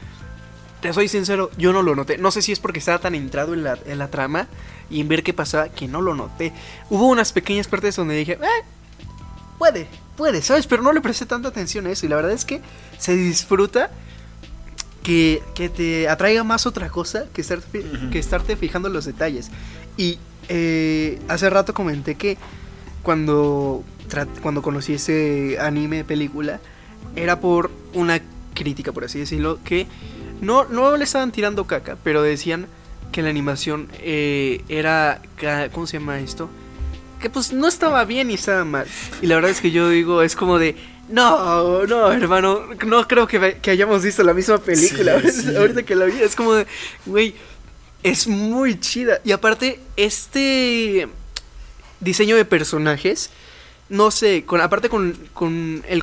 [0.81, 2.19] te soy sincero, yo no lo noté.
[2.19, 4.49] No sé si es porque estaba tan entrado en la, en la trama
[4.91, 6.53] y en ver qué pasaba que no lo noté.
[6.91, 8.65] Hubo unas pequeñas partes donde dije, eh,
[9.59, 10.67] puede, puede, ¿sabes?
[10.67, 12.61] Pero no le presté tanta atención a eso y la verdad es que
[12.99, 13.91] se disfruta.
[15.03, 19.51] Que, que te atraiga más otra cosa que, estar, que estarte fijando en los detalles.
[19.97, 22.39] Y eh, hace rato comenté que
[23.03, 23.85] cuando,
[24.43, 26.61] cuando conocí ese anime película
[27.17, 28.21] era por una
[28.55, 29.87] crítica, por así decirlo, que
[30.41, 32.67] no, no le estaban tirando caca, pero decían
[33.13, 35.21] que la animación eh, era,
[35.73, 36.49] ¿cómo se llama esto?
[37.21, 38.87] Que pues no estaba bien y estaba mal.
[39.21, 40.77] Y la verdad es que yo digo, es como de,
[41.09, 45.21] no, no, hermano, no creo que, hayamos visto la misma película.
[45.21, 45.57] Sí, sí.
[45.57, 46.67] Ahorita que la vi, es como de,
[47.07, 47.35] güey,
[48.03, 49.21] es muy chida.
[49.25, 51.09] Y aparte, este
[52.03, 53.31] diseño de personajes
[53.93, 56.03] no sé, con aparte con, con el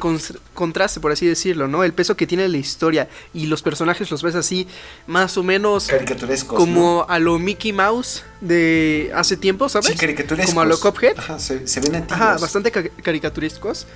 [0.53, 1.83] contraste, por así decirlo, ¿no?
[1.83, 4.67] El peso que tiene la historia y los personajes los ves así,
[5.07, 5.87] más o menos...
[5.87, 6.55] Caricaturescos.
[6.55, 9.87] Como a lo Mickey Mouse de hace tiempo, ¿sabes?
[9.87, 10.53] Sí, caricaturescos.
[10.53, 11.17] Como a lo Cuphead.
[11.17, 12.11] Ajá, se, ven antiguos.
[12.11, 13.87] Ajá, bastante caricaturescos.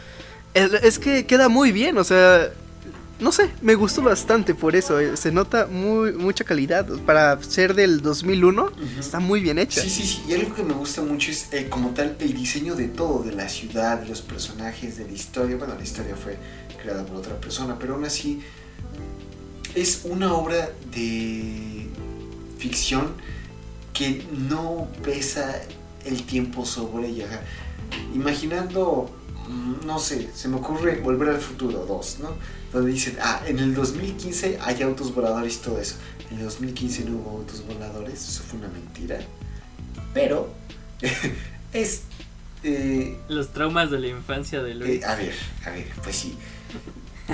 [0.56, 2.51] es que queda muy bien, o sea,
[3.24, 4.99] no sé, me gustó bastante por eso.
[4.99, 6.86] Eh, se nota muy mucha calidad.
[7.05, 9.82] Para ser del 2001, está muy bien hecha.
[9.82, 10.24] Sí, sí, sí.
[10.28, 13.32] Y algo que me gusta mucho es, eh, como tal, el diseño de todo: de
[13.32, 15.55] la ciudad, de los personajes, de la historia.
[15.55, 16.38] Bueno, la historia fue
[16.82, 18.41] creada por otra persona, pero aún así
[19.74, 21.88] es una obra de
[22.57, 23.13] ficción
[23.93, 25.61] que no pesa
[26.05, 27.41] el tiempo sobre ella.
[28.13, 29.09] Imaginando,
[29.47, 32.62] mm, no sé, se me ocurre Volver al Futuro 2, ¿no?
[32.74, 35.95] Donde dicen, ah, en el 2015 hay autos voladores y todo eso.
[36.32, 39.19] En el 2015 no hubo autos voladores, eso fue una mentira.
[40.13, 40.51] Pero
[41.74, 42.01] es...
[42.63, 45.01] Eh, Los traumas de la infancia de Luis.
[45.01, 45.34] Eh, a ver,
[45.65, 46.36] a ver, pues sí.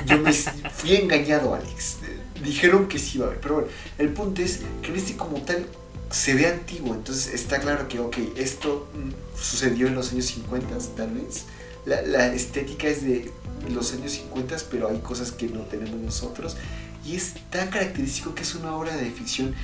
[0.06, 0.34] Yo me
[0.74, 1.98] fui engañado, Alex.
[2.44, 3.42] Dijeron que sí iba a haber.
[3.42, 5.66] Pero bueno, el punto es que en este como tal
[6.12, 6.96] se ve antiguo.
[6.96, 11.46] Entonces está claro que, ok, esto mm, sucedió en los años 50, tal vez.
[11.90, 13.32] La, estética es de
[13.74, 16.56] los años 50, pero hay cosas que no tenemos nosotros.
[17.04, 19.56] Y es tan característico que es una obra de ficción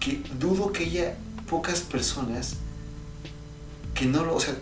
[0.00, 1.14] que dudo que haya
[1.48, 2.56] pocas personas
[3.94, 4.56] que no lo, o sea,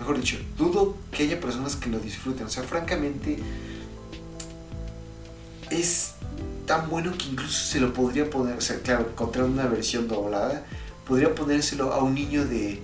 [0.00, 2.46] mejor dicho, dudo que haya personas que lo disfruten.
[2.46, 3.38] O sea, francamente,
[5.70, 6.14] es
[6.66, 10.66] tan bueno que incluso se lo podría poner, o sea, claro, encontrar una versión doblada,
[11.06, 12.80] podría ponérselo a un niño de,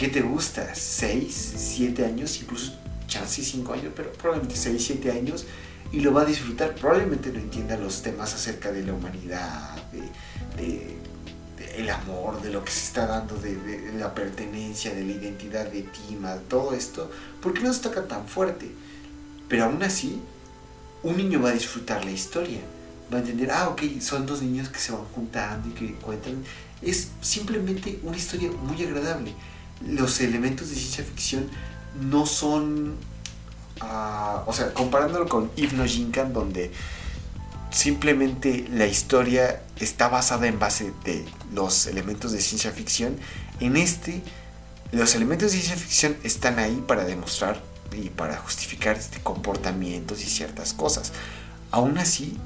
[0.00, 0.72] ¿qué te gusta?
[0.72, 2.40] ¿6, 7 años?
[2.40, 2.72] Incluso
[3.06, 5.44] chance 5 años, pero probablemente 6, 7 años
[5.92, 6.74] y lo va a disfrutar.
[6.74, 9.76] Probablemente no entienda los temas acerca de la humanidad,
[10.56, 10.96] de,
[11.76, 15.82] el amor, de lo que se está dando, de, la pertenencia, de la identidad de
[15.82, 17.10] Tima, todo esto,
[17.42, 18.70] porque no se toca tan fuerte.
[19.50, 20.18] Pero aún así,
[21.02, 22.60] un niño va a disfrutar la historia.
[23.12, 26.42] Va a entender, ah, ok, son dos niños que se van juntando y que cuentan.
[26.80, 29.34] Es simplemente una historia muy agradable.
[29.86, 31.48] Los elementos de ciencia ficción
[32.00, 32.96] no son,
[33.80, 36.70] ah, o sea, comparándolo con Hypno Jinkan, donde
[37.70, 43.16] simplemente la historia está basada en base de los elementos de ciencia ficción,
[43.60, 44.22] en este
[44.92, 47.62] los elementos de ciencia ficción están ahí para demostrar
[47.92, 51.12] y para justificar este comportamientos y ciertas cosas.
[51.70, 52.36] Aún así,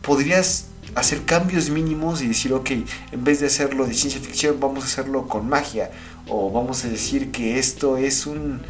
[0.00, 2.70] podrías hacer cambios mínimos y decir, ok,
[3.12, 5.90] en vez de hacerlo de ciencia ficción, vamos a hacerlo con magia.
[6.28, 8.60] O vamos a decir que esto es un...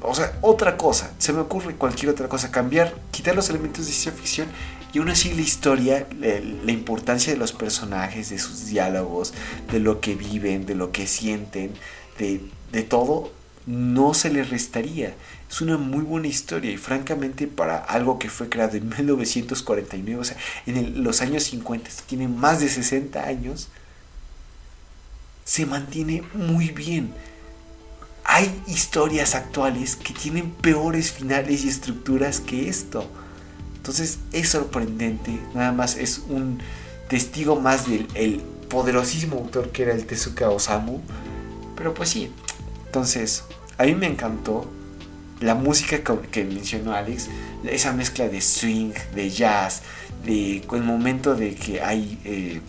[0.00, 3.92] O sea, otra cosa, se me ocurre cualquier otra cosa, cambiar, quitar los elementos de
[3.92, 4.46] ciencia ficción
[4.92, 9.34] y aún así la historia, la, importancia de los personajes, de sus diálogos,
[9.70, 11.72] de lo que viven, de lo que sienten,
[12.18, 12.40] de,
[12.72, 13.30] de todo,
[13.66, 15.14] no se le restaría.
[15.50, 20.24] Es una muy buena historia y francamente para algo que fue creado en 1949, o
[20.24, 20.36] sea,
[20.66, 23.68] en los años 50, tiene más de 60 años,
[25.44, 27.12] se mantiene muy bien.
[28.24, 33.10] Hay historias actuales que tienen peores finales y estructuras que esto.
[33.76, 36.60] Entonces es sorprendente, nada más es un
[37.08, 41.00] testigo más del el poderosísimo autor que era el Tezuka Osamu.
[41.74, 42.30] Pero pues sí,
[42.88, 43.44] entonces
[43.76, 44.66] a mí me encantó
[45.40, 46.00] la música
[46.32, 47.28] que mencionó Alex,
[47.64, 49.82] esa mezcla de swing, de jazz,
[50.24, 52.60] de el momento de que hay eh,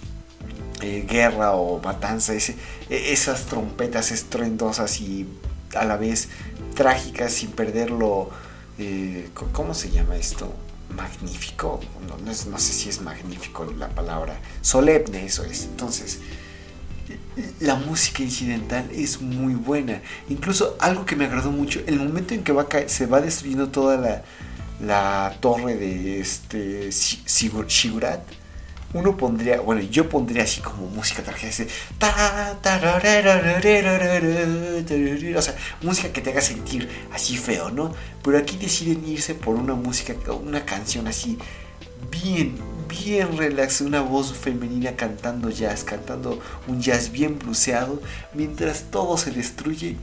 [0.81, 2.57] eh, guerra o matanza, ese,
[2.89, 5.25] e, esas trompetas estruendosas y
[5.73, 6.27] a la vez
[6.75, 8.29] trágicas sin perderlo,
[8.77, 10.53] eh, ¿cómo se llama esto?
[10.95, 15.63] Magnífico, no, no, no, sé si es magnífico la palabra, solemne eso es.
[15.63, 16.19] Entonces,
[17.59, 20.01] la música incidental es muy buena.
[20.29, 24.23] Incluso algo que me agradó mucho, el momento en que va se va destruyendo toda
[24.81, 28.21] la, torre de este Shigurat,
[28.93, 31.67] uno pondría, bueno, yo pondría así como música tragedia,
[35.37, 37.93] o sea, música que te haga sentir así feo, ¿no?
[38.23, 41.37] Pero aquí deciden irse por una música, una canción así
[42.09, 42.55] bien,
[42.89, 48.01] bien relax, una voz femenina cantando jazz, cantando un jazz bien bluseado,
[48.33, 49.95] mientras todo se destruye.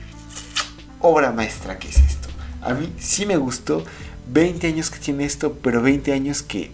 [1.01, 2.29] Obra maestra que es esto.
[2.63, 3.85] A mí sí me gustó.
[4.29, 6.71] 20 años que tiene esto, pero 20 años que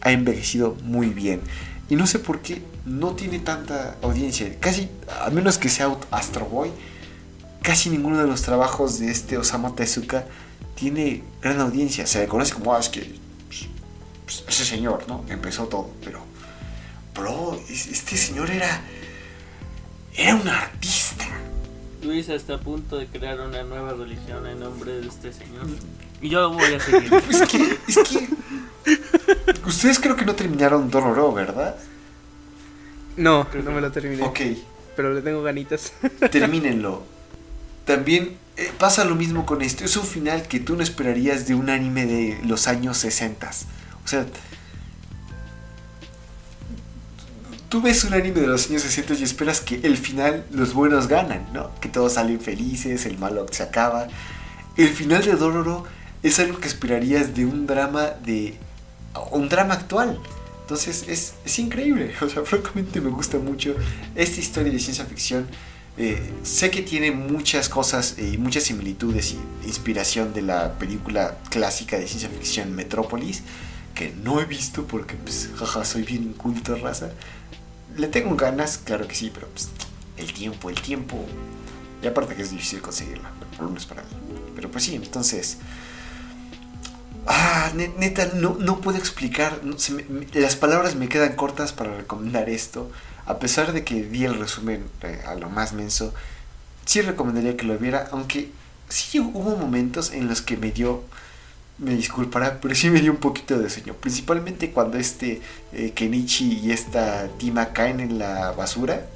[0.00, 1.40] ha envejecido muy bien.
[1.88, 4.54] Y no sé por qué no tiene tanta audiencia.
[4.60, 4.88] Casi,
[5.24, 6.70] a menos que sea Astro Boy,
[7.62, 10.26] casi ninguno de los trabajos de este Osamu Tezuka
[10.74, 12.06] tiene gran audiencia.
[12.06, 13.14] Se le conoce como, ah, es que
[14.30, 15.24] pues, ese señor, ¿no?
[15.28, 16.20] Empezó todo, pero,
[17.14, 18.80] bro, este señor era,
[20.14, 21.26] era un artista.
[22.02, 25.66] Luis está a punto de crear una nueva religión en nombre de este señor.
[26.22, 27.12] Y yo voy a seguir.
[27.30, 28.28] Es que, es que.
[29.66, 31.76] Ustedes creo que no terminaron Dororo, ¿verdad?
[33.16, 34.22] No, Creo no que me lo terminé.
[34.22, 34.40] Ok,
[34.96, 35.92] Pero le tengo ganitas.
[36.30, 37.02] termínenlo.
[37.84, 39.84] También eh, pasa lo mismo con esto.
[39.84, 43.50] Es un final que tú no esperarías de un anime de los años 60.
[44.10, 44.26] Sea,
[47.68, 51.06] tú ves un anime de los años 60 y esperas que el final los buenos
[51.06, 51.70] ganan, ¿no?
[51.80, 54.08] Que todos salen felices, el malo se acaba.
[54.76, 55.84] El final de Dororo
[56.24, 58.56] es algo que esperarías de un drama de
[59.30, 60.18] un drama actual.
[60.62, 62.12] Entonces es, es increíble.
[62.20, 63.76] O sea, francamente me gusta mucho
[64.16, 65.46] esta historia de ciencia ficción.
[65.96, 71.96] Eh, sé que tiene muchas cosas y muchas similitudes y inspiración de la película clásica
[71.96, 73.44] de ciencia ficción Metrópolis,
[74.00, 77.10] que no he visto porque, pues, jaja, soy bien inculto, raza.
[77.98, 79.68] Le tengo ganas, claro que sí, pero pues,
[80.16, 81.22] el tiempo, el tiempo.
[82.02, 84.08] Y aparte que es difícil conseguirla, por lo menos para mí.
[84.56, 85.58] Pero pues sí, entonces.
[87.26, 89.60] Ah, ne- neta, no, no puedo explicar.
[90.32, 92.90] las palabras me quedan cortas para recomendar esto.
[93.26, 96.14] A pesar de que di el resumen eh, a lo más menso,
[96.86, 98.08] sí recomendaría que lo viera.
[98.12, 98.50] Aunque
[98.88, 101.04] sí hubo momentos en los que me dio.
[101.80, 103.94] Me disculpará, pero sí me dio un poquito de sueño.
[103.94, 105.40] Principalmente cuando este
[105.72, 109.06] eh, Kenichi y esta Tima caen en la basura.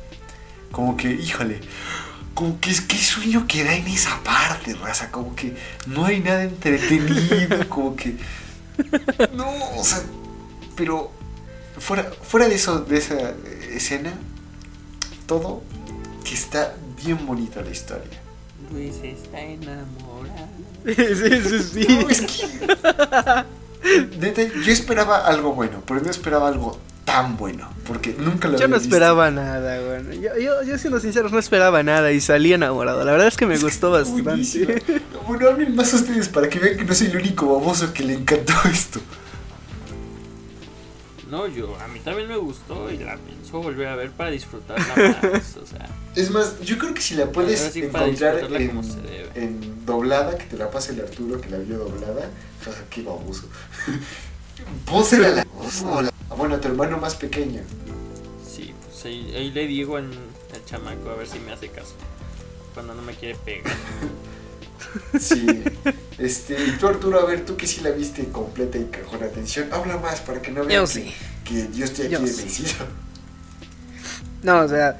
[0.72, 1.60] Como que, híjole,
[2.34, 5.10] como que es que sueño que da en esa parte, raza.
[5.10, 5.56] Como que
[5.86, 8.16] no hay nada entretenido, como que.
[9.34, 9.46] No,
[9.76, 10.02] o sea,
[10.74, 11.12] pero
[11.78, 13.34] fuera, fuera de eso, de esa
[13.72, 14.12] escena,
[15.26, 15.62] todo
[16.24, 18.20] que está bien bonita la historia.
[18.72, 20.73] Luis está enamorado.
[20.86, 21.86] Sí, sí, sí.
[21.88, 22.46] No, es que.
[24.18, 28.64] Neta, yo esperaba algo bueno, pero no esperaba algo tan bueno, porque nunca lo Yo
[28.64, 28.94] había no visto.
[28.94, 30.20] esperaba nada, güey.
[30.22, 33.04] Yo, yo, yo siendo sincero, no esperaba nada y salí enamorado.
[33.04, 34.24] La verdad es que me gustó Buenísimo.
[34.24, 35.02] bastante.
[35.28, 38.14] Bueno, hablen más ustedes para que vean que no soy el único baboso que le
[38.14, 39.00] encantó esto.
[41.34, 45.20] No, yo, a mí también me gustó y la pienso volver a ver para disfrutarla
[45.32, 45.56] más.
[45.56, 49.00] O sea, Es más, yo creo que si la puedes sí, encontrar en, como se
[49.00, 49.30] debe.
[49.34, 52.30] en doblada, que te la pase el Arturo que la vio doblada,
[52.64, 53.48] jaja, qué baboso.
[54.86, 55.46] Pónsela a la.
[56.36, 57.62] Bueno, a tu hermano más pequeño.
[58.48, 61.96] sí, pues ahí, ahí le digo en el chamaco a ver si me hace caso.
[62.74, 63.74] Cuando no me quiere pegar.
[65.18, 65.72] Sí.
[66.18, 69.68] Este, y tú Arturo, a ver, tú que sí la viste completa y con atención,
[69.72, 71.14] habla más para que no vean Yo que, sí.
[71.44, 72.42] que yo estoy aquí Yo de sí.
[72.42, 72.86] vencido.
[74.42, 74.98] No, o sea,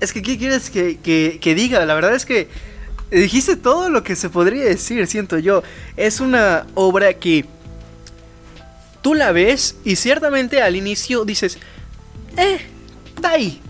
[0.00, 1.84] es que ¿qué quieres que, que, que diga?
[1.86, 2.48] La verdad es que
[3.10, 5.62] dijiste todo lo que se podría decir, siento yo.
[5.96, 7.46] Es una obra que
[9.02, 11.58] tú la ves y ciertamente al inicio dices,
[12.36, 12.60] eh,
[13.16, 13.60] está ahí.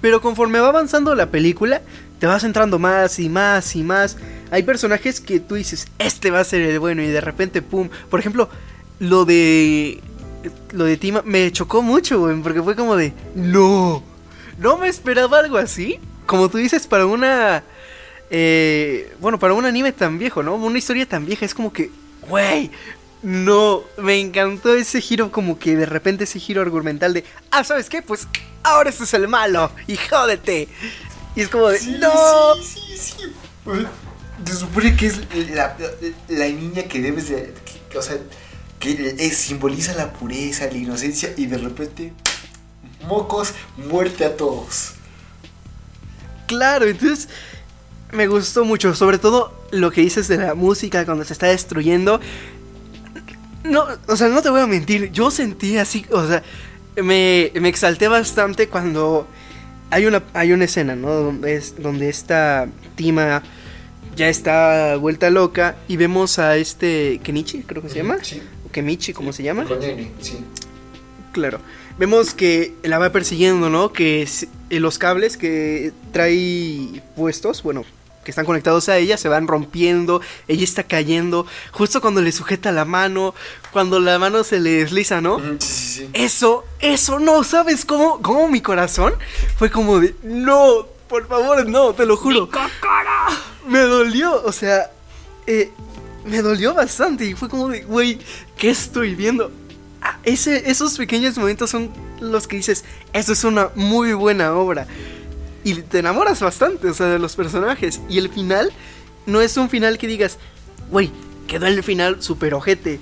[0.00, 1.82] Pero conforme va avanzando la película,
[2.18, 4.16] te vas entrando más y más y más.
[4.50, 7.88] Hay personajes que tú dices, este va a ser el bueno y de repente, pum.
[8.10, 8.48] Por ejemplo,
[8.98, 10.00] lo de...
[10.70, 14.04] Lo de Tima me chocó mucho, güey, porque fue como de, no,
[14.58, 15.98] no me esperaba algo así.
[16.24, 17.64] Como tú dices, para una...
[18.30, 20.54] eh, bueno, para un anime tan viejo, ¿no?
[20.54, 21.90] Una historia tan vieja, es como que,
[22.28, 22.70] güey,
[23.22, 27.88] no, me encantó ese giro, como que de repente ese giro argumental de, ah, ¿sabes
[27.88, 28.02] qué?
[28.02, 28.28] Pues
[28.62, 30.68] ahora este es el malo, y jódete.
[31.34, 32.54] Y es como de, Sí, no.
[32.62, 33.14] sí, sí,
[33.64, 33.90] sea,
[34.44, 35.20] se supone que es
[35.54, 35.76] la,
[36.28, 37.54] la niña que debes de.
[37.96, 38.16] o sea,
[38.78, 42.12] que es- simboliza la pureza, la inocencia y de repente.
[43.06, 44.94] Mocos, muerte a todos.
[46.46, 47.28] Claro, entonces
[48.12, 52.20] me gustó mucho, sobre todo lo que dices de la música cuando se está destruyendo.
[53.64, 56.42] No, o sea, no te voy a mentir, yo sentí así, o sea,
[56.96, 59.26] me, me exalté bastante cuando
[59.90, 61.44] hay una, hay una escena, ¿no?
[61.44, 63.42] Es, donde esta Tima
[64.16, 68.42] ya está vuelta loca y vemos a este Kenichi, creo que se llama, Sí.
[68.66, 69.64] o Kemichi, ¿cómo se llama?
[69.64, 70.38] Con N, sí.
[71.32, 71.60] Claro.
[71.98, 73.92] Vemos que la va persiguiendo, ¿no?
[73.92, 77.84] Que es- eh, los cables que trae puestos, bueno,
[78.24, 82.72] que están conectados a ella, se van rompiendo, ella está cayendo, justo cuando le sujeta
[82.72, 83.34] la mano,
[83.72, 85.38] cuando la mano se le desliza, ¿no?
[85.38, 86.08] Sí, sí, sí.
[86.12, 89.14] Eso, eso no, ¿sabes cómo, cómo mi corazón
[89.58, 92.48] fue como de, no, por favor, no, te lo juro.
[93.66, 94.90] Me dolió, o sea,
[95.46, 95.70] eh,
[96.24, 98.18] me dolió bastante y fue como de, güey,
[98.56, 99.50] ¿qué estoy viendo?
[100.02, 101.90] Ah, ese, esos pequeños momentos son
[102.20, 104.86] los que dices, eso es una muy buena obra.
[105.64, 108.00] Y te enamoras bastante, o sea, de los personajes.
[108.08, 108.72] Y el final
[109.26, 110.38] no es un final que digas,
[110.90, 111.10] güey,
[111.48, 113.00] quedó el final super ojete.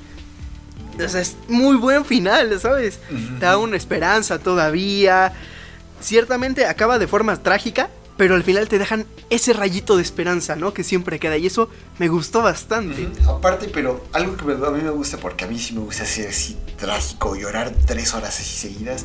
[0.99, 3.01] O sea, es muy buen final, ¿sabes?
[3.39, 5.33] Te da una esperanza todavía.
[6.01, 10.73] Ciertamente acaba de forma trágica, pero al final te dejan ese rayito de esperanza, ¿no?
[10.73, 13.09] Que siempre queda y eso me gustó bastante.
[13.27, 16.29] Aparte, pero algo que a mí me gusta, porque a mí sí me gusta ser
[16.29, 19.05] así trágico, llorar tres horas así seguidas.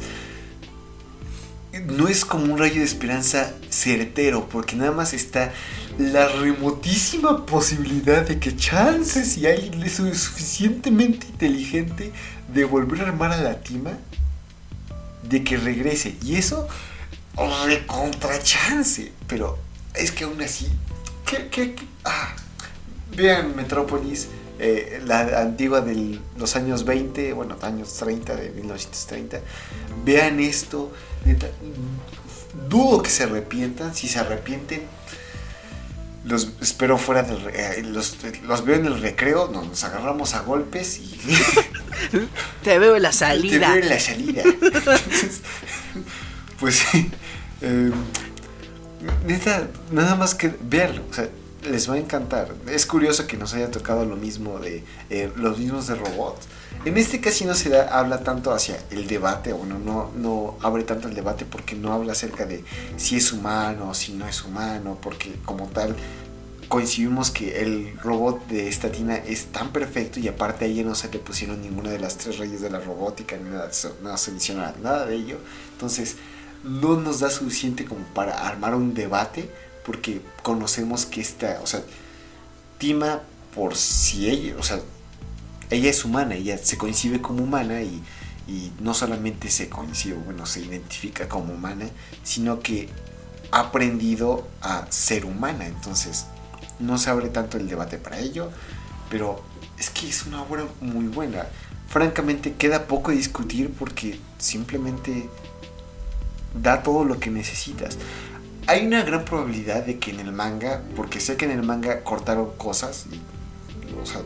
[1.88, 5.54] No es como un rayo de esperanza certero, porque nada más está
[5.98, 12.12] la remotísima posibilidad de que chance si alguien es suficientemente inteligente
[12.54, 13.92] de volver a armar a la tima,
[15.24, 16.16] de que regrese.
[16.24, 16.68] Y eso,
[17.66, 19.12] recontra chance.
[19.28, 19.58] Pero
[19.94, 20.68] es que aún así,
[21.26, 21.86] ¿qué, qué, qué?
[22.06, 22.36] Ah,
[23.16, 24.28] vean Metrópolis,
[24.60, 29.40] eh, la antigua de los años 20, bueno, años 30, de 1930.
[30.04, 30.92] Vean esto.
[31.26, 31.48] neta,
[32.68, 33.96] dudo que se arrepientan.
[33.96, 34.82] Si se arrepienten,
[36.26, 37.40] los espero fuera del.
[37.54, 41.20] eh, los, los veo en el recreo, nos agarramos a golpes y.
[42.64, 43.74] Te veo en la Te salida.
[43.74, 44.44] veo en la salida.
[44.62, 45.42] Entonces,
[46.60, 47.10] pues sí.
[47.62, 47.92] Eh,
[49.26, 51.04] neta, nada más que verlo.
[51.10, 51.30] O sea,
[51.70, 52.54] les va a encantar.
[52.68, 56.48] Es curioso que nos haya tocado lo mismo de eh, los mismos de robots.
[56.86, 60.84] En este casi no se da, habla tanto hacia el debate, bueno, no, no abre
[60.84, 62.64] tanto el debate porque no habla acerca de
[62.96, 65.94] si es humano o si no es humano, porque como tal
[66.70, 70.96] coincidimos que el robot de esta tina es tan perfecto y aparte a ella no
[70.96, 73.70] se le pusieron ninguna de las tres reyes de la robótica ni nada,
[74.02, 75.38] no se nada de ello.
[75.74, 76.16] Entonces
[76.64, 79.50] no nos da suficiente como para armar un debate
[79.86, 81.82] porque conocemos que esta, o sea,
[82.78, 83.22] Tima
[83.54, 84.80] por si ella, o sea,
[85.70, 88.02] ella es humana, ella se concibe como humana y,
[88.48, 91.86] y no solamente se concibe, bueno, se identifica como humana,
[92.24, 92.90] sino que
[93.52, 95.68] ha aprendido a ser humana.
[95.68, 96.26] Entonces,
[96.80, 98.52] no se abre tanto el debate para ello,
[99.10, 99.44] pero
[99.78, 101.46] es que es una obra muy buena.
[101.88, 105.30] Francamente, queda poco discutir porque simplemente
[106.54, 107.98] da todo lo que necesitas.
[108.68, 112.04] Hay una gran probabilidad de que en el manga, porque sé que en el manga
[112.04, 113.06] cortaron cosas,
[114.02, 114.22] o sea,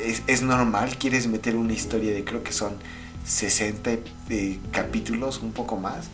[0.00, 2.74] es, es normal, quieres meter una historia de creo que son
[3.24, 3.90] 60
[4.30, 6.06] eh, capítulos, un poco más,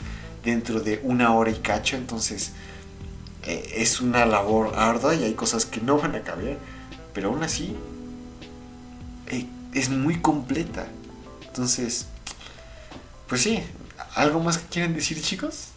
[0.44, 2.52] dentro de una hora y cacho, entonces
[3.44, 6.58] eh, es una labor ardua y hay cosas que no van a caber,
[7.14, 7.74] pero aún así
[9.28, 10.86] eh, es muy completa.
[11.46, 12.06] Entonces,
[13.26, 13.62] pues sí,
[14.14, 15.68] ¿algo más que quieren decir chicos?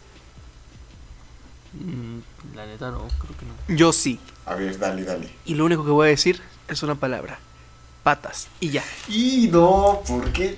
[1.74, 2.18] Mm,
[2.54, 3.76] La neta no, creo que no.
[3.76, 4.20] Yo sí.
[4.46, 5.30] A ver, dale, dale.
[5.44, 7.38] Y lo único que voy a decir es una palabra.
[8.02, 8.48] Patas.
[8.60, 8.82] Y ya.
[9.08, 10.56] Y no, ¿por qué?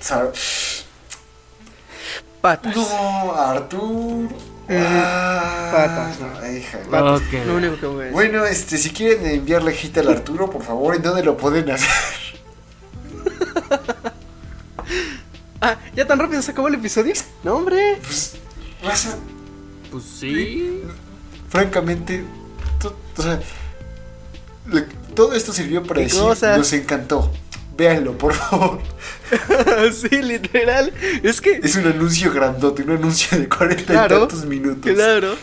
[2.41, 2.75] Patas.
[2.75, 4.29] No, Artur.
[4.67, 6.19] Mm, Ah, patas.
[6.19, 6.79] no, hija.
[6.89, 7.21] Patas.
[7.45, 8.13] Lo único que voy a decir.
[8.13, 11.87] Bueno, este, si quieren enviarle hate al Arturo, por favor, ¿en dónde lo pueden hacer?
[15.65, 17.13] Ah, ¿ya tan rápido se acabó el episodio?
[17.43, 17.97] No, hombre.
[18.03, 18.35] Pues,
[18.83, 19.15] raza,
[19.91, 20.81] Pues sí.
[21.49, 22.23] francamente,
[22.79, 23.39] to- o sea,
[24.69, 24.81] le-
[25.15, 26.57] todo esto sirvió para ¿Qué decir, cosas?
[26.57, 27.31] nos encantó.
[27.77, 28.79] Véanlo, por favor.
[29.93, 30.93] sí, literal.
[31.23, 31.59] Es que.
[31.63, 34.91] Es un anuncio grandote, un anuncio de 40 Claro, y tantos minutos.
[34.93, 35.35] Claro.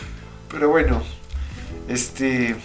[0.49, 1.03] Pero bueno,
[1.87, 2.55] este.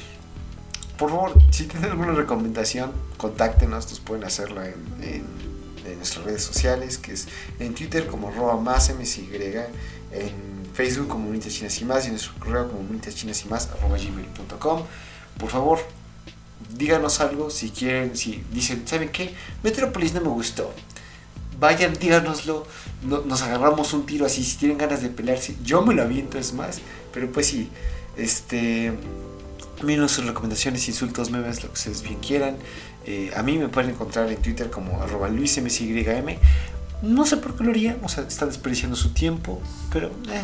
[0.97, 3.89] Por favor, si tienen alguna recomendación, contáctenos.
[3.91, 5.48] Nos pueden hacerlo en, en-
[5.93, 7.27] en nuestras redes sociales, que es
[7.59, 9.29] en Twitter como arroba más MSY,
[10.13, 10.33] en
[10.75, 13.69] Facebook como Munitas Chinas y más, y en nuestro correo como Munitas Chinas y más
[13.69, 14.83] arroba gmail.com.
[15.39, 15.79] Por favor,
[16.77, 19.35] díganos algo si quieren, si dicen, ¿saben qué?
[19.63, 20.73] Metrópolis no me gustó.
[21.61, 22.67] Vayan, díganoslo.
[23.03, 24.45] No- nos agarramos un tiro así.
[24.45, 26.79] Si tienen ganas de pelearse, yo me lo aviento, es más.
[27.13, 27.69] Pero pues sí,
[28.17, 28.93] este.
[29.83, 32.57] Miren sus recomendaciones, insultos, memes, lo que ustedes bien quieran.
[33.11, 35.67] Eh, a mí me pueden encontrar en Twitter como arroba luismsym.
[37.01, 40.43] No sé por qué lo haría, o sea, está desperdiciando su tiempo, pero eh,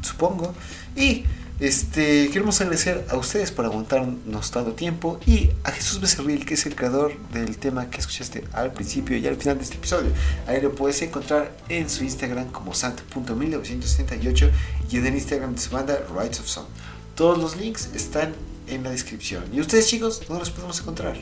[0.00, 0.52] supongo.
[0.96, 1.22] Y
[1.60, 6.66] este, queremos agradecer a ustedes por aguantarnos tanto tiempo y a Jesús Becerril, que es
[6.66, 10.10] el creador del tema que escuchaste al principio y al final de este episodio.
[10.48, 14.50] Ahí lo puedes encontrar en su Instagram como sant.1978
[14.90, 16.68] y en el Instagram de su banda Rights of Sound.
[17.14, 18.34] Todos los links están
[18.66, 19.44] en la descripción.
[19.52, 21.16] ¿Y ustedes chicos, dónde los podemos encontrar?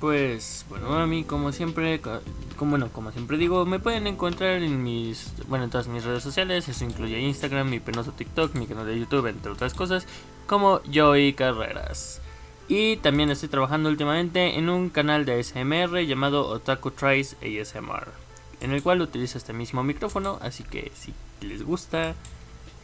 [0.00, 2.20] Pues bueno, a mí como siempre, co-
[2.56, 6.22] como bueno, como siempre digo, me pueden encontrar en mis, bueno, en todas mis redes
[6.22, 10.06] sociales, eso incluye Instagram, mi penoso TikTok, mi canal de YouTube, entre otras cosas,
[10.46, 12.20] como Joey Carreras.
[12.68, 18.08] Y también estoy trabajando últimamente en un canal de ASMR llamado Otaku Tries ASMR,
[18.60, 22.14] en el cual utilizo este mismo micrófono, así que si les gusta,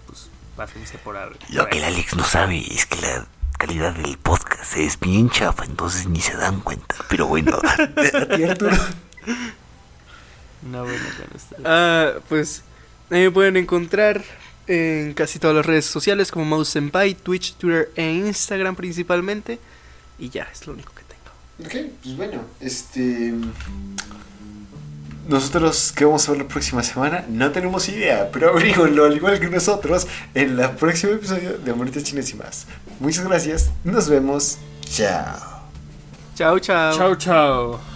[0.06, 1.36] pues pásense por a ver.
[1.50, 3.26] Lo que el Alex no sabe es que la
[3.58, 6.96] calidad del podcast es bien chafa, entonces ni se dan cuenta.
[7.08, 8.76] Pero bueno, ¿A ti, Arturo?
[10.62, 11.04] No, bueno.
[11.64, 12.62] Ah, pues.
[13.10, 14.24] Ahí me pueden encontrar
[14.66, 19.58] en casi todas las redes sociales como Mouse Senpai, Twitch, Twitter e Instagram principalmente.
[20.18, 21.66] Y ya, es lo único que tengo.
[21.66, 23.34] Ok, pues bueno, este.
[25.28, 27.24] Nosotros, ¿qué vamos a ver la próxima semana?
[27.28, 32.04] No tenemos idea, pero abrígonlo al igual que nosotros en el próximo episodio de Amoritas
[32.04, 32.66] Chinas y más.
[33.00, 35.64] Muchas gracias, nos vemos, chao.
[36.34, 36.96] Chao, chao.
[36.96, 37.93] Chao, chao.